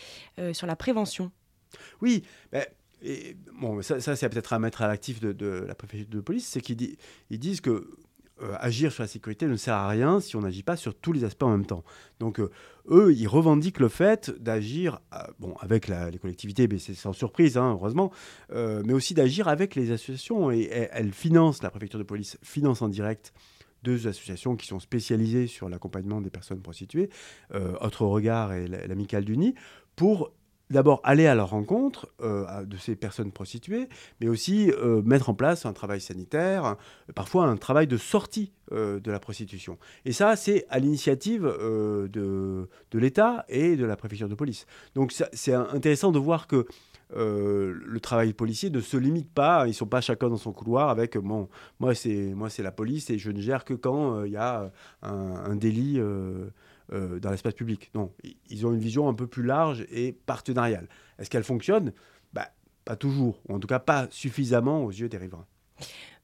sur 0.53 0.67
la 0.67 0.77
prévention. 0.77 1.31
Oui, 2.01 2.25
ben, 2.53 2.65
et 3.03 3.37
bon, 3.59 3.81
ça, 3.83 4.01
c'est 4.01 4.29
peut-être 4.29 4.53
à 4.53 4.59
mettre 4.59 4.83
à 4.83 4.89
l'actif 4.89 5.21
de, 5.21 5.65
la 5.67 5.75
préfecture 5.75 6.09
de 6.11 6.21
police, 6.21 6.47
c'est 6.47 6.61
qu'ils 6.61 6.97
disent 7.31 7.61
que 7.61 7.89
euh, 8.43 8.55
agir 8.59 8.91
sur 8.91 9.03
la 9.03 9.07
sécurité 9.07 9.47
ne 9.47 9.57
sert 9.57 9.75
à 9.75 9.89
rien 9.89 10.19
si 10.19 10.35
on 10.35 10.41
n'agit 10.41 10.63
pas 10.63 10.77
sur 10.77 10.95
tous 10.95 11.13
les 11.13 11.25
aspects 11.25 11.43
en 11.43 11.51
même 11.51 11.67
temps. 11.67 11.85
Donc 12.21 12.41
euh, 12.41 12.51
eux, 12.91 13.13
ils 13.15 13.29
revendiquent 13.29 13.81
le 13.81 13.89
fait 13.89 14.31
d'agir, 14.41 15.01
euh, 15.13 15.19
bon, 15.39 15.55
avec 15.61 15.89
les 15.89 16.19
collectivités, 16.19 16.67
mais 16.67 16.79
c'est 16.79 16.95
sans 16.95 17.13
surprise, 17.13 17.59
hein, 17.59 17.73
heureusement, 17.73 18.11
mais 18.51 18.93
aussi 18.93 19.15
d'agir 19.15 19.49
avec 19.49 19.75
les 19.75 19.93
associations. 19.93 20.51
Et, 20.51 20.69
elles 20.71 21.13
financent, 21.13 21.63
la 21.63 21.71
préfecture 21.71 21.99
de 21.99 22.05
police 22.05 22.39
finance 22.43 22.83
en 22.83 22.89
direct 22.89 23.33
deux 23.83 24.07
associations 24.07 24.57
qui 24.57 24.67
sont 24.67 24.81
spécialisées 24.81 25.47
sur 25.47 25.69
l'accompagnement 25.69 26.21
des 26.21 26.31
personnes 26.31 26.61
prostituées, 26.61 27.09
Autre 27.81 28.05
Regard 28.05 28.53
et 28.53 28.67
l'Amicale 28.67 29.25
du 29.25 29.39
Nid, 29.39 29.55
pour 29.97 30.33
d'abord 30.71 31.01
aller 31.05 31.27
à 31.27 31.35
leur 31.35 31.51
rencontre 31.51 32.09
euh, 32.23 32.65
de 32.65 32.77
ces 32.77 32.97
personnes 32.97 33.33
prostituées, 33.33 33.89
mais 34.21 34.29
aussi 34.29 34.71
euh, 34.71 35.03
mettre 35.03 35.29
en 35.29 35.35
place 35.35 35.67
un 35.67 35.73
travail 35.73 36.01
sanitaire, 36.01 36.77
parfois 37.15 37.47
un 37.47 37.57
travail 37.57 37.87
de 37.87 37.97
sortie 37.97 38.53
euh, 38.73 39.01
de 39.01 39.11
la 39.11 39.19
prostitution. 39.19 39.79
Et 40.05 40.13
ça, 40.13 40.37
c'est 40.37 40.67
à 40.71 40.79
l'initiative 40.79 41.43
de, 41.43 42.69
l'État 42.95 43.45
et 43.49 43.77
de 43.77 43.85
la 43.85 43.97
préfecture 43.97 44.29
de 44.29 44.35
police. 44.35 44.67
Donc 44.95 45.13
c'est 45.33 45.55
intéressant 45.55 46.13
de 46.13 46.19
voir 46.19 46.47
que 46.47 46.67
le 47.13 47.99
travail 48.01 48.33
policier 48.33 48.71
ne 48.71 48.81
se 48.81 48.97
limite 48.97 49.33
pas, 49.33 49.65
ils 49.67 49.71
ne 49.71 49.75
sont 49.75 49.87
pas 49.87 50.01
chacun 50.01 50.29
dans 50.29 50.37
son 50.37 50.53
couloir 50.53 50.91
avec 50.91 51.19
bon, 51.19 51.49
moi 51.81 51.95
c'est 51.95 52.63
la 52.63 52.71
police 52.71 53.11
et 53.11 53.19
je 53.19 53.33
ne 53.33 53.41
gère 53.41 53.65
que 53.65 53.75
quand 53.75 54.25
il 54.25 54.33
y 54.33 54.37
a 54.37 54.71
un, 55.03 55.57
délit 55.57 55.99
euh, 55.99 56.51
dans 56.91 57.31
l'espace 57.31 57.55
public. 57.55 57.91
Non, 57.95 58.13
ils 58.49 58.67
ont 58.67 58.73
une 58.73 58.81
vision 58.81 59.09
un 59.09 59.15
peu 59.15 59.27
plus 59.27 59.45
large 59.45 59.87
et 59.91 60.13
partenariale. 60.13 60.89
Est-ce 61.19 61.31
qu'elle 61.31 61.45
fonctionne? 61.45 61.93
Bah, 62.33 62.51
Pas 62.85 62.97
toujours, 62.97 63.41
ou 63.49 63.55
en 63.55 63.61
tout 63.61 63.69
cas 63.69 63.79
pas 63.79 64.09
suffisamment 64.11 64.85
aux 64.85 64.91
yeux 64.91 65.09
des 65.09 65.19
riverains. 65.19 65.47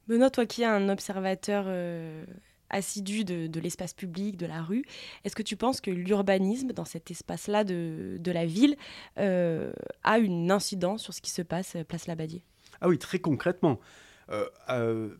Benoît, 0.07 0.29
toi 0.29 0.45
qui 0.45 0.63
es 0.63 0.65
un 0.65 0.89
observateur 0.89 1.65
euh, 1.67 2.25
assidu 2.69 3.23
de, 3.25 3.59
l'espace 3.59 3.93
public, 3.93 4.37
de 4.37 4.45
la 4.45 4.61
rue, 4.61 4.83
est-ce 5.23 5.35
que 5.35 5.43
tu 5.43 5.55
penses 5.55 5.81
que 5.81 5.91
l'urbanisme 5.91 6.71
dans 6.71 6.85
cet 6.85 7.11
espace-là 7.11 7.63
de, 7.63 8.19
la 8.25 8.45
ville 8.45 8.75
euh, 9.19 9.71
a 10.03 10.19
une 10.19 10.51
incidence 10.51 11.03
sur 11.03 11.13
ce 11.13 11.21
qui 11.21 11.31
se 11.31 11.41
passe 11.41 11.77
place 11.87 12.07
Labadier? 12.07 12.43
Ah 12.81 12.87
oui, 12.87 12.97
très 12.97 13.19
concrètement. 13.19 13.79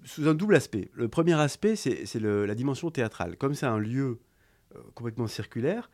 sous 0.03 0.27
un 0.27 0.33
double 0.33 0.55
aspect. 0.55 0.89
Le 0.93 1.07
premier 1.07 1.39
aspect, 1.39 1.75
c'est 1.75 2.19
la 2.19 2.55
dimension 2.55 2.91
théâtrale. 2.91 3.38
Comme 3.38 3.53
c'est 3.55 3.65
un 3.65 3.79
lieu 3.79 4.05
euh, 4.05 4.19
complètement 4.95 5.27
circulaire, 5.27 5.89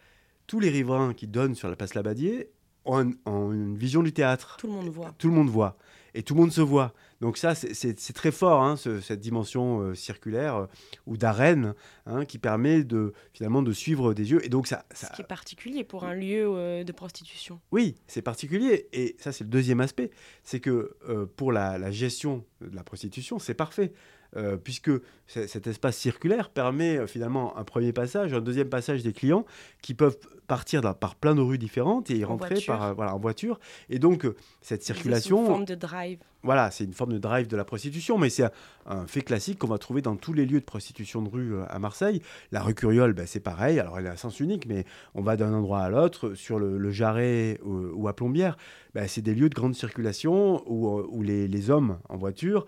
tous 0.48 0.60
les 0.60 0.70
riverains 0.70 1.14
qui 1.14 1.28
donnent 1.28 1.56
sur 1.56 1.70
la 1.70 1.76
place 1.76 1.94
Labadier 1.94 2.50
ont, 2.86 3.14
une 3.26 3.78
vision 3.78 4.04
du 4.04 4.14
théâtre. 4.14 4.58
Tout 4.60 4.68
le 4.68 4.74
monde 4.74 4.90
voit. 4.90 5.14
Tout 5.18 5.30
le 5.30 5.34
monde 5.34 5.50
voit. 5.50 5.78
Et 6.14 6.24
tout 6.24 6.36
le 6.36 6.42
monde 6.42 6.52
se 6.52 6.62
voit. 6.62 6.94
Donc 7.24 7.38
ça, 7.38 7.56
c'est 7.56 8.14
très 8.14 8.32
fort, 8.32 8.62
hein, 8.64 8.76
cette 8.76 9.22
dimension 9.22 9.80
euh, 9.80 9.96
circulaire 9.96 10.56
euh, 10.58 10.66
ou 11.08 11.16
d'arène 11.16 11.74
hein, 12.06 12.26
qui 12.26 12.38
permet 12.38 12.84
de, 12.84 13.14
finalement 13.32 13.62
de 13.62 13.72
suivre 13.72 14.14
des 14.14 14.32
yeux. 14.32 14.46
Et 14.46 14.50
donc 14.50 14.68
ça, 14.68 14.84
Ce 14.94 15.06
qui 15.16 15.22
est 15.22 15.26
particulier 15.26 15.86
pour 15.86 16.04
un 16.04 16.16
lieu 16.16 16.84
de 16.84 16.92
prostitution. 16.92 17.62
Oui, 17.72 17.96
c'est 18.08 18.22
particulier. 18.22 18.90
Et 18.92 19.16
ça, 19.20 19.32
c'est 19.32 19.46
le 19.46 19.50
deuxième 19.50 19.80
aspect. 19.80 20.12
C'est 20.44 20.60
que 20.60 20.98
pour 21.38 21.54
la, 21.54 21.78
la, 21.78 21.92
gestion 21.92 22.44
de 22.60 22.76
la 22.76 22.84
prostitution, 22.84 23.40
c'est 23.40 23.54
parfait. 23.54 23.94
Euh, 24.36 24.58
puisque 24.58 24.90
cet 25.28 25.68
espace 25.68 25.96
circulaire 25.96 26.50
permet 26.50 26.98
euh, 26.98 27.06
finalement 27.06 27.56
un 27.56 27.64
premier 27.64 27.94
passage, 27.94 28.34
un 28.34 28.42
deuxième 28.42 28.70
passage 28.70 29.04
des 29.04 29.14
clients 29.14 29.46
qui 29.84 29.94
peuvent 29.94 30.18
partir 30.48 30.82
par 30.96 31.16
plein 31.16 31.36
de 31.36 31.42
rues 31.42 31.60
différentes 31.60 32.10
et 32.10 32.18
y 32.18 32.24
rentrer 32.24 32.60
par, 32.66 32.84
euh, 32.84 32.94
voilà, 32.94 33.14
en 33.14 33.20
voiture. 33.20 33.60
Et 33.90 34.00
donc, 34.00 34.26
cette 34.62 34.84
circulation... 34.84 35.38
C'est 35.38 35.42
une 35.44 35.48
forme 35.48 35.66
de 35.66 35.76
drive. 35.76 36.20
Voilà, 36.44 36.72
c'est 36.72 36.84
une 36.84 36.94
forme 36.94 37.14
de 37.14 37.18
drive 37.18 37.48
de 37.48 37.56
la 37.56 37.64
prostitution, 37.64 38.18
mais 38.18 38.30
c'est 38.30 38.46
un, 38.86 39.08
fait 39.08 39.22
classique 39.22 39.60
qu'on 39.60 39.68
va 39.68 39.78
trouver 39.78 40.02
dans 40.02 40.18
tous 40.18 40.34
les 40.34 40.46
lieux 40.46 40.60
de 40.60 40.66
prostitution 40.66 41.22
de 41.22 41.30
rue 41.30 41.54
à 41.70 41.80
Marseille. 41.80 42.22
La 42.52 42.62
rue 42.62 42.76
Curiole, 42.76 43.14
ben, 43.14 43.26
c'est 43.26 43.40
pareil, 43.40 43.80
alors 43.80 43.98
elle 43.98 44.08
est 44.08 44.10
à 44.10 44.18
sens 44.18 44.40
unique, 44.40 44.66
mais 44.68 44.86
on 45.16 45.22
va 45.22 45.38
d'un 45.38 45.54
endroit 45.54 45.80
à 45.80 45.90
l'autre, 45.90 46.34
sur 46.34 46.60
le, 46.60 46.92
Jarret 46.92 47.60
ou, 47.64 48.08
à 48.08 48.14
Plombières. 48.14 48.58
Ben, 48.94 49.08
c'est 49.08 49.22
des 49.22 49.34
lieux 49.34 49.50
de 49.50 49.56
grande 49.56 49.74
circulation 49.74 50.62
où, 50.70 50.90
où 50.90 51.24
les, 51.24 51.70
hommes 51.70 51.98
en 52.10 52.18
voiture 52.18 52.66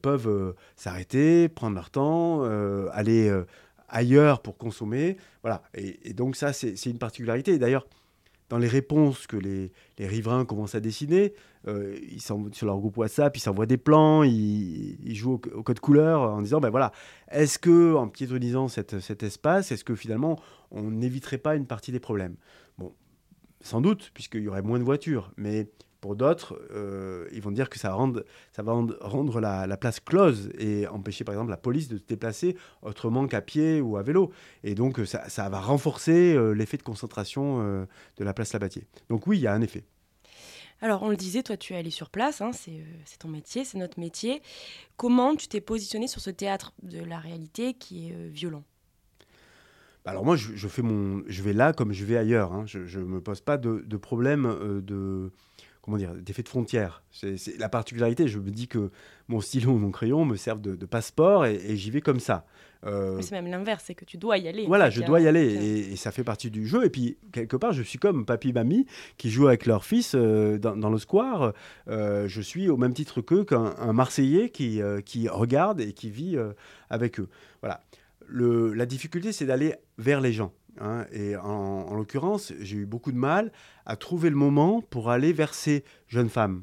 peuvent 0.00 0.54
s'arrêter 0.76 1.48
prendre 1.48 1.76
leur 1.76 1.90
temps, 1.90 2.40
euh, 2.44 2.88
aller 2.92 3.28
euh, 3.28 3.44
ailleurs 3.88 4.40
pour 4.40 4.56
consommer. 4.56 5.16
Voilà. 5.42 5.62
Et, 5.74 6.12
donc 6.14 6.36
ça, 6.36 6.52
c'est 6.52 6.86
une 6.86 6.98
particularité. 6.98 7.58
D'ailleurs, 7.58 7.86
dans 8.50 8.58
les 8.58 8.68
réponses 8.68 9.26
que 9.26 9.36
les, 9.36 9.72
riverains 9.98 10.44
commencent 10.44 10.74
à 10.74 10.80
dessiner, 10.80 11.32
euh, 11.68 11.96
ils 12.10 12.20
sur 12.20 12.66
leur 12.66 12.78
groupe 12.78 12.98
WhatsApp, 12.98 13.36
ils 13.36 13.40
s'envoient 13.40 13.66
des 13.66 13.78
plans, 13.78 14.22
ils, 14.24 15.14
jouent 15.14 15.40
au, 15.54 15.62
code 15.62 15.80
couleur 15.80 16.22
en 16.22 16.42
disant, 16.42 16.60
ben 16.60 16.68
voilà, 16.68 16.92
est-ce 17.30 17.58
que 17.58 17.94
en 17.94 18.08
piétonisant 18.08 18.68
cet 18.68 19.22
espace, 19.22 19.72
est-ce 19.72 19.84
que 19.84 19.94
finalement 19.94 20.38
on 20.70 20.90
n'éviterait 20.90 21.38
pas 21.38 21.54
une 21.54 21.66
partie 21.66 21.92
des 21.92 22.00
problèmes? 22.00 22.36
Bon, 22.76 22.92
sans 23.60 23.80
doute, 23.80 24.10
puisqu'il 24.12 24.42
y 24.42 24.48
aurait 24.48 24.62
moins 24.62 24.78
de 24.78 24.84
voitures, 24.84 25.32
mais 25.36 25.70
Pour 26.00 26.16
d'autres, 26.16 26.58
euh, 26.72 27.28
ils 27.32 27.42
vont 27.42 27.50
dire 27.50 27.68
que 27.68 27.78
ça, 27.78 27.92
rende, 27.92 28.24
ça 28.52 28.62
va 28.62 28.72
rendre, 28.72 29.40
la, 29.40 29.66
la 29.66 29.76
place 29.76 30.00
close 30.00 30.50
et 30.58 30.86
empêcher 30.86 31.24
par 31.24 31.34
exemple 31.34 31.50
la 31.50 31.58
police 31.58 31.88
de 31.88 31.98
se 31.98 32.04
déplacer 32.04 32.56
autrement 32.82 33.26
qu'à 33.26 33.42
pied 33.42 33.80
ou 33.82 33.96
à 33.98 34.02
vélo. 34.02 34.32
Et 34.64 34.74
donc 34.74 35.00
ça, 35.04 35.28
ça 35.28 35.48
va 35.50 35.60
renforcer 35.60 36.34
euh, 36.34 36.52
l'effet 36.52 36.78
de 36.78 36.82
concentration 36.82 37.60
euh, 37.60 37.84
de 38.16 38.24
la 38.24 38.32
place 38.32 38.52
Labatier. 38.54 38.86
Donc 39.10 39.26
oui, 39.26 39.38
il 39.38 39.42
y 39.42 39.46
a 39.46 39.52
un 39.52 39.60
effet. 39.60 39.84
Alors, 40.82 41.02
on 41.02 41.10
le 41.10 41.16
disait, 41.16 41.42
toi, 41.42 41.58
tu 41.58 41.74
es 41.74 41.76
allé 41.76 41.90
sur 41.90 42.08
place, 42.08 42.40
hein, 42.40 42.52
c'est 42.54 42.70
euh, 42.70 42.84
ton 43.18 43.28
métier, 43.28 43.66
c'est 43.66 43.76
notre 43.76 44.00
métier. 44.00 44.40
Comment 44.96 45.36
tu 45.36 45.46
t'es 45.46 45.60
positionné 45.60 46.08
sur 46.08 46.22
ce 46.22 46.30
théâtre 46.30 46.72
de 46.82 47.04
la 47.04 47.18
réalité 47.18 47.74
qui 47.74 48.08
est 48.08 48.14
euh, 48.14 48.30
violent? 48.32 48.64
Bah 50.06 50.12
Alors 50.12 50.24
moi, 50.24 50.36
je, 50.36 50.56
je 50.56 50.68
fais 50.68 50.80
mon, 50.80 51.22
je 51.26 51.42
vais 51.42 51.52
là 51.52 51.74
comme 51.74 51.92
je 51.92 52.06
vais 52.06 52.16
ailleurs. 52.16 52.54
hein. 52.54 52.64
Je 52.64 52.98
ne 52.98 53.04
me 53.04 53.20
pose 53.20 53.42
pas 53.42 53.58
de, 53.58 53.84
de 53.86 53.96
problème 53.98 54.46
euh, 54.46 54.80
de 54.80 55.30
comment 55.82 55.96
dire 55.96 56.14
d'effet 56.14 56.42
de 56.42 56.48
frontière. 56.48 57.02
C'est 57.10 57.58
la 57.58 57.68
particularité. 57.68 58.28
Je 58.28 58.38
me 58.38 58.50
dis 58.50 58.68
que 58.68 58.90
mon 59.28 59.40
stylo 59.40 59.72
ou 59.72 59.78
mon 59.78 59.90
crayon 59.90 60.24
me 60.24 60.36
servent 60.36 60.60
de, 60.60 60.74
de 60.76 60.86
passeport 60.86 61.46
et, 61.46 61.54
et 61.54 61.76
j'y 61.76 61.90
vais 61.90 62.00
comme 62.00 62.20
ça. 62.20 62.44
Euh, 62.86 63.20
C'est 63.20 63.32
même 63.32 63.46
l'inverse, 63.50 63.84
c'est 63.86 63.94
que 63.94 64.06
tu 64.06 64.16
dois 64.16 64.38
y 64.38 64.48
aller. 64.48 64.64
voilà, 64.66 64.88
je 64.88 65.02
dois 65.02 65.20
y 65.20 65.28
aller 65.28 65.54
Ok. 65.54 65.62
et, 65.62 65.92
et 65.92 65.96
ça 65.96 66.12
fait 66.12 66.24
partie 66.24 66.50
du 66.50 66.66
jeu. 66.66 66.84
Et 66.86 66.88
puis, 66.90 67.18
quelque 67.30 67.56
part, 67.56 67.72
je 67.74 67.82
suis 67.82 67.98
comme 67.98 68.24
papy 68.24 68.54
mamie 68.54 68.86
qui 69.18 69.30
jouent 69.30 69.48
avec 69.48 69.66
leur 69.66 69.84
fils 69.84 70.14
euh, 70.14 70.56
dans, 70.58 70.76
dans 70.76 70.88
le 70.88 70.96
square. 70.98 71.52
Euh, 71.88 72.26
je 72.26 72.40
suis 72.40 72.70
au 72.70 72.78
même 72.78 72.94
titre 72.94 73.20
qu'eux, 73.20 73.44
qu'un 73.44 73.74
un 73.78 73.92
Marseillais 73.92 74.48
qui, 74.48 74.80
euh, 74.80 75.02
qui 75.02 75.28
regarde 75.28 75.80
et 75.82 75.92
qui 75.92 76.10
vit 76.10 76.36
euh, 76.38 76.52
avec 76.88 77.20
eux. 77.20 77.28
Voilà. 77.60 77.82
Le, 78.26 78.72
la 78.74 78.86
difficulté, 78.86 79.32
c'est 79.32 79.44
d'aller 79.46 79.74
vers 79.98 80.20
les 80.22 80.32
gens. 80.32 80.52
Hein. 80.78 81.06
Et 81.12 81.36
en, 81.36 81.44
en 81.44 81.94
l'occurrence, 81.94 82.52
j'ai 82.60 82.76
eu 82.76 82.86
beaucoup 82.86 83.12
de 83.12 83.16
mal 83.16 83.52
à 83.86 83.96
trouver 83.96 84.30
le 84.30 84.36
moment 84.36 84.82
pour 84.82 85.10
aller 85.10 85.32
vers 85.32 85.54
ces 85.54 85.84
jeunes 86.08 86.28
femmes. 86.28 86.62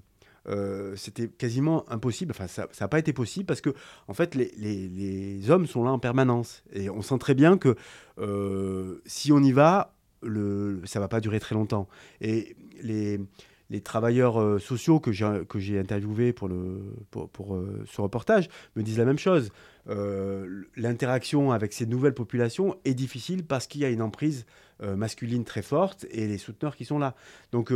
Euh, 0.50 0.96
c'était 0.96 1.28
quasiment 1.28 1.90
impossible. 1.92 2.32
Enfin, 2.32 2.48
ça 2.48 2.68
n'a 2.80 2.88
pas 2.88 3.00
été 3.00 3.12
possible 3.14 3.46
parce 3.46 3.62
que, 3.62 3.74
en 4.08 4.14
fait, 4.14 4.36
les 4.36 5.50
hommes 5.50 5.68
sont 5.68 5.84
là 5.84 5.92
en 5.92 6.00
permanence. 6.00 6.64
Et 6.72 6.90
on 6.90 7.02
sent 7.02 7.18
très 7.20 7.36
bien 7.36 7.58
que 7.58 7.76
euh, 8.18 9.02
si 9.06 9.32
on 9.32 9.40
y 9.40 9.52
va, 9.52 9.94
le, 10.22 10.82
ça 10.86 11.00
va 11.00 11.08
pas 11.08 11.20
durer 11.20 11.40
très 11.40 11.56
longtemps. 11.56 11.88
Et 12.22 12.56
les, 12.82 13.20
les 13.70 13.82
travailleurs 13.82 14.40
euh, 14.42 14.60
sociaux 14.60 15.00
que 15.00 15.12
j'ai 15.12 15.80
interviewés 15.80 16.34
pour, 16.34 16.50
euh, 16.50 17.84
ce 17.86 18.02
reportage 18.02 18.50
me 18.76 18.84
disent 18.84 18.98
la 18.98 19.06
même 19.06 19.20
chose. 19.20 19.52
Euh, 19.90 20.64
L'interaction 20.76 21.52
avec 21.52 21.74
ces 21.74 21.86
nouvelles 21.86 22.14
populations 22.14 22.78
est 22.86 22.94
difficile 22.94 23.46
parce 23.46 23.68
qu'il 23.68 23.82
y 23.82 23.86
a 23.86 23.90
une 23.90 24.02
emprise 24.02 24.46
masculine 24.80 25.44
très 25.44 25.64
forte 25.64 26.06
et 26.12 26.28
les 26.28 26.38
souteneurs 26.38 26.76
qui 26.76 26.86
sont 26.86 27.00
là. 27.00 27.16
Donc 27.52 27.74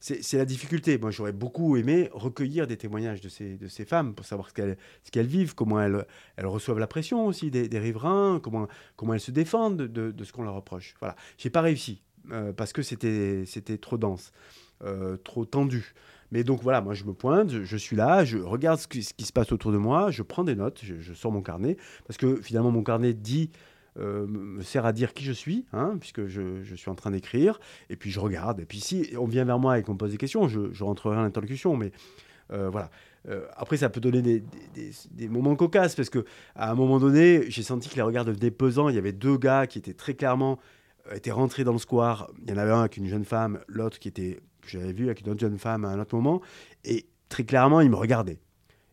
c'est 0.00 0.36
la 0.36 0.44
difficulté. 0.44 0.98
Moi 0.98 1.10
j'aurais 1.10 1.32
beaucoup 1.32 1.78
aimé 1.78 2.10
recueillir 2.12 2.66
des 2.66 2.76
témoignages 2.76 3.22
de 3.22 3.30
ces, 3.30 3.84
femmes 3.86 4.14
pour 4.14 4.26
savoir 4.26 4.50
ce 4.50 5.10
qu'elles 5.10 5.26
vivent, 5.26 5.54
comment 5.54 5.80
elles, 5.80 6.04
reçoivent 6.44 6.78
la 6.78 6.86
pression 6.86 7.24
aussi 7.24 7.50
des, 7.50 7.78
riverains, 7.78 8.38
comment, 8.38 8.68
elles 9.14 9.20
se 9.20 9.30
défendent 9.30 9.78
de, 9.78 10.24
ce 10.24 10.30
qu'on 10.30 10.42
leur 10.42 10.56
reproche. 10.56 10.94
Voilà. 11.00 11.16
J'ai 11.38 11.48
pas 11.48 11.62
réussi 11.62 12.02
parce 12.54 12.74
que 12.74 12.82
c'était 12.82 13.78
trop 13.80 13.96
dense, 13.96 14.30
euh, 14.84 15.16
trop 15.16 15.44
tendu. 15.44 15.94
Mais 16.32 16.44
donc 16.44 16.62
voilà, 16.62 16.80
moi 16.80 16.94
je 16.94 17.04
me 17.04 17.12
pointe, 17.12 17.50
je, 17.50 17.76
suis 17.76 17.94
là, 17.94 18.24
je 18.24 18.38
regarde 18.38 18.80
ce 18.80 18.88
qui, 18.88 19.02
se 19.02 19.32
passe 19.32 19.52
autour 19.52 19.70
de 19.70 19.76
moi, 19.76 20.10
je 20.10 20.22
prends 20.22 20.44
des 20.44 20.54
notes, 20.54 20.80
je, 20.82 21.12
sors 21.12 21.30
mon 21.30 21.42
carnet, 21.42 21.76
parce 22.06 22.16
que 22.16 22.36
finalement 22.36 22.70
mon 22.70 22.82
carnet 22.82 23.12
dit, 23.12 23.50
euh, 23.98 24.26
me 24.26 24.62
sert 24.62 24.86
à 24.86 24.92
dire 24.92 25.12
qui 25.12 25.24
je 25.24 25.32
suis, 25.32 25.66
hein, 25.74 25.96
puisque 26.00 26.26
je, 26.26 26.74
suis 26.74 26.90
en 26.90 26.94
train 26.94 27.10
d'écrire, 27.10 27.60
et 27.90 27.96
puis 27.96 28.10
je 28.10 28.18
regarde, 28.18 28.60
et 28.60 28.64
puis 28.64 28.80
si 28.80 29.10
on 29.18 29.26
vient 29.26 29.44
vers 29.44 29.58
moi 29.58 29.78
et 29.78 29.82
qu'on 29.82 29.92
me 29.92 29.98
pose 29.98 30.10
des 30.10 30.16
questions, 30.16 30.48
je, 30.48 30.72
je 30.72 30.84
rentrerai 30.84 31.16
en 31.16 31.22
interlocution, 31.24 31.76
mais 31.76 31.92
euh, 32.52 32.70
voilà. 32.70 32.90
Après, 33.56 33.76
ça 33.76 33.88
peut 33.88 34.00
donner 34.00 34.20
des, 34.20 34.42
des- 35.12 35.28
moments 35.28 35.54
cocasses, 35.54 35.94
parce 35.94 36.10
que 36.10 36.24
à 36.56 36.72
un 36.72 36.74
moment 36.74 36.98
donné, 36.98 37.44
j'ai 37.50 37.62
senti 37.62 37.88
que 37.88 37.94
les 37.94 38.02
regards 38.02 38.24
devenaient 38.24 38.50
pesants, 38.50 38.88
il 38.88 38.96
y 38.96 38.98
avait 38.98 39.12
deux 39.12 39.36
gars 39.36 39.68
qui 39.68 39.78
étaient 39.78 39.94
très 39.94 40.14
clairement 40.14 40.58
étaient 41.14 41.30
rentrés 41.30 41.64
dans 41.64 41.72
le 41.72 41.78
square, 41.78 42.30
il 42.42 42.50
y 42.50 42.52
en 42.52 42.56
avait 42.56 42.70
un 42.70 42.80
avec 42.80 42.96
une 42.96 43.06
jeune 43.06 43.24
femme, 43.24 43.60
l'autre 43.66 43.98
qui 43.98 44.08
était 44.08 44.40
que 44.62 44.68
j'avais 44.68 44.92
vu 44.92 45.06
avec 45.06 45.20
une 45.20 45.28
autre 45.30 45.40
jeune 45.40 45.58
femme 45.58 45.84
à 45.84 45.88
un 45.88 46.00
autre 46.00 46.14
moment, 46.14 46.40
et 46.84 47.06
très 47.28 47.44
clairement, 47.44 47.80
il 47.80 47.90
me 47.90 47.96
regardait. 47.96 48.38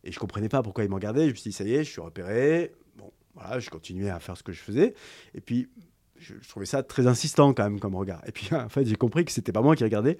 Et 0.04 0.12
je 0.12 0.20
comprenais 0.20 0.50
pas 0.50 0.62
pourquoi 0.64 0.84
il 0.84 0.90
me 0.90 0.96
regardait. 0.96 1.26
Je 1.26 1.32
me 1.32 1.36
suis 1.36 1.50
dit, 1.52 1.56
ça 1.56 1.64
y 1.64 1.74
est, 1.76 1.84
je 1.84 1.90
suis 1.90 2.02
repéré. 2.02 2.72
Bon, 2.98 3.12
voilà, 3.36 3.60
je 3.60 3.70
continuais 3.70 4.10
à 4.10 4.20
faire 4.20 4.38
ce 4.38 4.44
que 4.44 4.52
je 4.54 4.60
faisais. 4.62 4.94
Et 5.36 5.42
puis, 5.42 5.70
je, 6.18 6.34
je 6.42 6.50
trouvais 6.50 6.66
ça 6.66 6.84
très 6.84 7.06
insistant 7.08 7.54
quand 7.54 7.64
même 7.64 7.80
comme 7.80 7.96
regard. 7.96 8.22
Et 8.28 8.32
puis, 8.32 8.50
en 8.54 8.70
fait, 8.70 8.86
j'ai 8.86 8.96
compris 8.96 9.26
que 9.26 9.32
c'était 9.32 9.52
pas 9.52 9.62
moi 9.62 9.76
qui 9.76 9.84
regardais. 9.84 10.18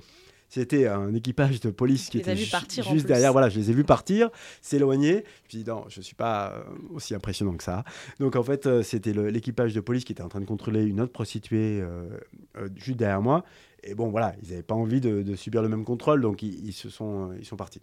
C'était 0.52 0.88
un 0.88 1.14
équipage 1.14 1.60
de 1.60 1.70
police 1.70 2.10
qui 2.10 2.18
était 2.22 2.32
ju- 2.46 2.52
juste 2.94 3.06
derrière. 3.06 3.32
Voilà, 3.34 3.50
je 3.50 3.60
les 3.60 3.70
ai 3.70 3.74
vus 3.74 3.84
partir, 3.84 4.32
s'éloigner. 4.64 5.12
Je 5.12 5.18
me 5.18 5.50
suis 5.50 5.58
dit, 5.60 5.70
non, 5.70 5.86
je 5.90 6.02
suis 6.02 6.16
pas 6.16 6.54
euh, 6.56 6.64
aussi 6.90 7.14
impressionnant 7.14 7.54
que 7.56 7.64
ça. 7.64 7.84
Donc, 8.20 8.36
en 8.36 8.42
fait, 8.44 8.66
euh, 8.66 8.82
c'était 8.82 9.14
l'équipage 9.14 9.76
de 9.76 9.80
police 9.80 10.04
qui 10.06 10.12
était 10.12 10.24
en 10.24 10.28
train 10.30 10.42
de 10.42 10.46
contrôler 10.46 10.84
une 10.84 11.02
autre 11.02 11.14
prostituée 11.14 11.80
euh, 11.82 12.10
euh, 12.58 12.68
juste 12.76 12.98
derrière 12.98 13.22
moi. 13.22 13.46
Et 13.84 13.96
bon, 13.96 14.10
voilà, 14.10 14.36
ils 14.42 14.50
n'avaient 14.50 14.64
pas 14.64 14.76
envie 14.76 15.02
de, 15.02 15.36
subir 15.36 15.62
le 15.62 15.70
même 15.70 15.86
contrôle, 15.86 16.22
donc 16.22 16.44
ils, 16.44 16.74
se 16.74 16.88
ils 16.88 17.46
sont 17.46 17.56
partis. 17.58 17.82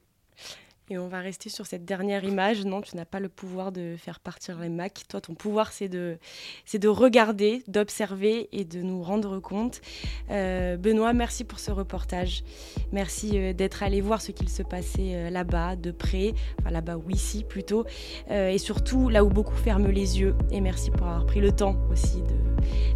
Et 0.89 0.99
on 0.99 1.09
va 1.09 1.19
rester 1.19 1.51
sur 1.51 1.67
cette 1.67 1.85
dernière 1.85 2.23
image. 2.23 2.65
Non, 2.65 2.81
tu 2.81 2.95
n'as 2.95 3.05
pas 3.05 3.19
le 3.19 3.29
pouvoir 3.29 3.73
de 3.73 3.97
faire 3.99 4.21
partir 4.21 4.61
les 4.61 4.69
Macs. 4.69 5.03
Toi, 5.09 5.21
ton 5.21 5.35
pouvoir, 5.35 5.73
c'est 5.73 5.89
de, 5.89 6.17
c'est 6.65 6.79
de 6.79 6.87
regarder, 6.87 7.65
d'observer 7.67 8.49
et 8.53 8.65
de 8.65 8.83
nous 8.83 9.03
rendre 9.03 9.41
compte. 9.41 9.81
Euh, 10.31 10.77
Benoît, 10.77 11.13
merci 11.13 11.43
pour 11.43 11.59
ce 11.59 11.73
reportage. 11.73 12.45
Merci 12.93 13.33
euh, 13.35 13.53
d'être 13.53 13.83
allé 13.83 14.01
voir 14.01 14.23
ce 14.23 14.31
qu'il 14.31 14.49
se 14.49 14.63
passait 14.63 15.15
euh, 15.17 15.31
là-bas, 15.31 15.75
de 15.75 15.91
près. 15.91 16.35
Enfin, 16.61 16.71
là-bas 16.71 16.99
ou 16.99 17.11
ici 17.11 17.43
plutôt. 17.43 17.85
Et 18.31 18.59
surtout, 18.59 19.09
là 19.09 19.25
où 19.25 19.29
beaucoup 19.29 19.57
ferment 19.57 19.89
les 19.89 20.21
yeux. 20.21 20.37
Et 20.53 20.61
merci 20.61 20.91
pour 20.91 21.07
avoir 21.07 21.27
pris 21.27 21.41
le 21.41 21.51
temps 21.53 21.77
aussi 21.91 22.23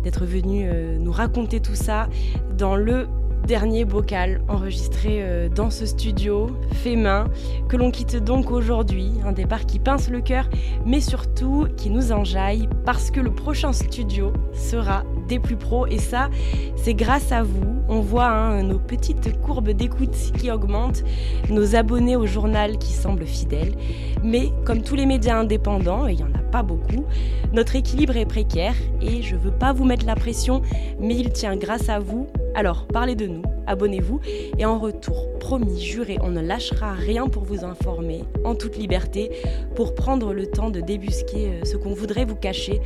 d'être 0.03 0.25
venu 0.25 0.69
nous 0.99 1.13
raconter 1.13 1.61
tout 1.61 1.75
ça 1.75 2.09
dans 2.57 2.77
le 2.77 3.09
dernier 3.47 3.85
bocal 3.85 4.43
enregistré 4.49 5.19
euh, 5.23 5.49
dans 5.49 5.71
ce 5.71 5.87
studio 5.87 6.49
fait 6.73 6.97
main 6.97 7.27
que 7.69 7.77
l'on 7.77 7.91
quitte 7.91 8.17
donc 8.17 8.51
aujourd'hui, 8.51 9.13
un 9.25 9.33
départ 9.33 9.67
qui 9.67 9.79
pince 9.79 10.09
le 10.09 10.21
cœur, 10.21 10.49
mais 10.85 11.01
surtout 11.01 11.67
qui 11.77 11.91
nous 11.91 12.13
enjaille 12.13 12.69
parce 12.85 13.11
que 13.11 13.21
le 13.21 13.31
prochain 13.31 13.73
studio 13.73 14.33
sera 14.53 15.05
des 15.29 15.39
plus 15.39 15.57
pros 15.57 15.87
et 15.87 15.99
ça, 15.99 16.29
c'est 16.77 16.95
grâce 16.95 17.33
à 17.33 17.43
vous. 17.43 17.83
On 17.89 18.01
voit 18.01 18.29
hein, 18.29 18.63
nos 18.63 18.79
petites 18.79 19.41
courbes 19.41 19.71
d'écoute 19.71 20.15
qui 20.39 20.51
augmentent, 20.51 21.03
nos 21.49 21.75
abonnés 21.75 22.17
au 22.17 22.27
journal 22.27 22.79
qui 22.79 22.93
semblent 22.93 23.27
fidèles, 23.27 23.75
mais 24.23 24.51
comme 24.65 24.83
tous 24.83 24.95
les 24.95 25.07
médias 25.07 25.39
indépendants, 25.39 26.07
et 26.07 26.13
il 26.13 26.17
n'y 26.19 26.25
en 26.25 26.35
a 26.35 26.43
pas 26.51 26.63
beaucoup, 26.63 27.05
notre 27.53 27.77
équilibre 27.77 28.17
est 28.17 28.27
précaire 28.27 28.75
et 29.01 29.23
je 29.23 29.37
veux 29.37 29.51
pas 29.51 29.73
vous 29.73 29.85
mettre 29.85 30.07
la 30.07 30.15
pression, 30.15 30.63
mais 31.01 31.17
il 31.17 31.33
tient 31.33 31.57
grâce 31.57 31.89
à 31.89 31.99
vous. 31.99 32.29
Alors 32.55 32.87
parlez 32.87 33.15
de 33.15 33.27
nous, 33.27 33.43
abonnez-vous 33.67 34.21
et 34.59 34.65
en 34.65 34.79
retour, 34.79 35.29
promis, 35.39 35.81
juré, 35.81 36.19
on 36.23 36.31
ne 36.31 36.41
lâchera 36.41 36.93
rien 36.93 37.29
pour 37.29 37.45
vous 37.45 37.65
informer 37.65 38.25
en 38.45 38.55
toute 38.55 38.77
liberté, 38.77 39.31
pour 39.77 39.95
prendre 39.95 40.33
le 40.33 40.47
temps 40.47 40.71
de 40.71 40.81
débusquer 40.81 41.47
euh, 41.47 41.65
ce 41.65 41.77
qu'on 41.77 41.95
voudrait 41.95 42.25
vous 42.25 42.37
cacher, 42.37 42.81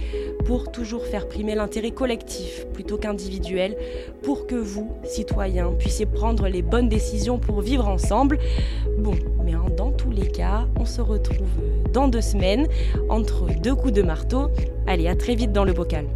pour 0.45 0.71
toujours 0.71 1.07
faire 1.07 1.29
primer 1.29 1.55
l'intérêt 1.55 1.91
collectif 1.93 2.67
plutôt 2.73 2.99
qu'individuel, 2.99 3.77
pour 4.23 4.47
que 4.47 4.55
vous, 4.55 4.93
citoyens, 5.05 5.73
puissiez 5.79 6.07
prendre 6.07 6.47
les 6.49 6.63
bonnes 6.63 6.89
décisions 6.89 7.39
pour 7.39 7.61
vivre 7.61 7.89
ensemble. 7.89 8.39
Bon, 8.99 9.15
mais 9.45 9.53
dans 9.77 9.91
tous 9.91 10.11
les 10.11 10.27
cas, 10.27 10.67
on 10.79 10.85
se 10.85 11.01
retrouve 11.01 11.49
dans 11.93 12.09
deux 12.09 12.21
semaines, 12.21 12.69
entre 13.09 13.47
deux 13.61 13.75
coups 13.75 13.93
de 13.93 14.03
marteau. 14.03 14.49
Allez, 14.87 15.09
à 15.09 15.17
très 15.17 15.35
vite 15.35 15.53
dans 15.53 15.65
le 15.65 15.73
bocal. 15.73 16.07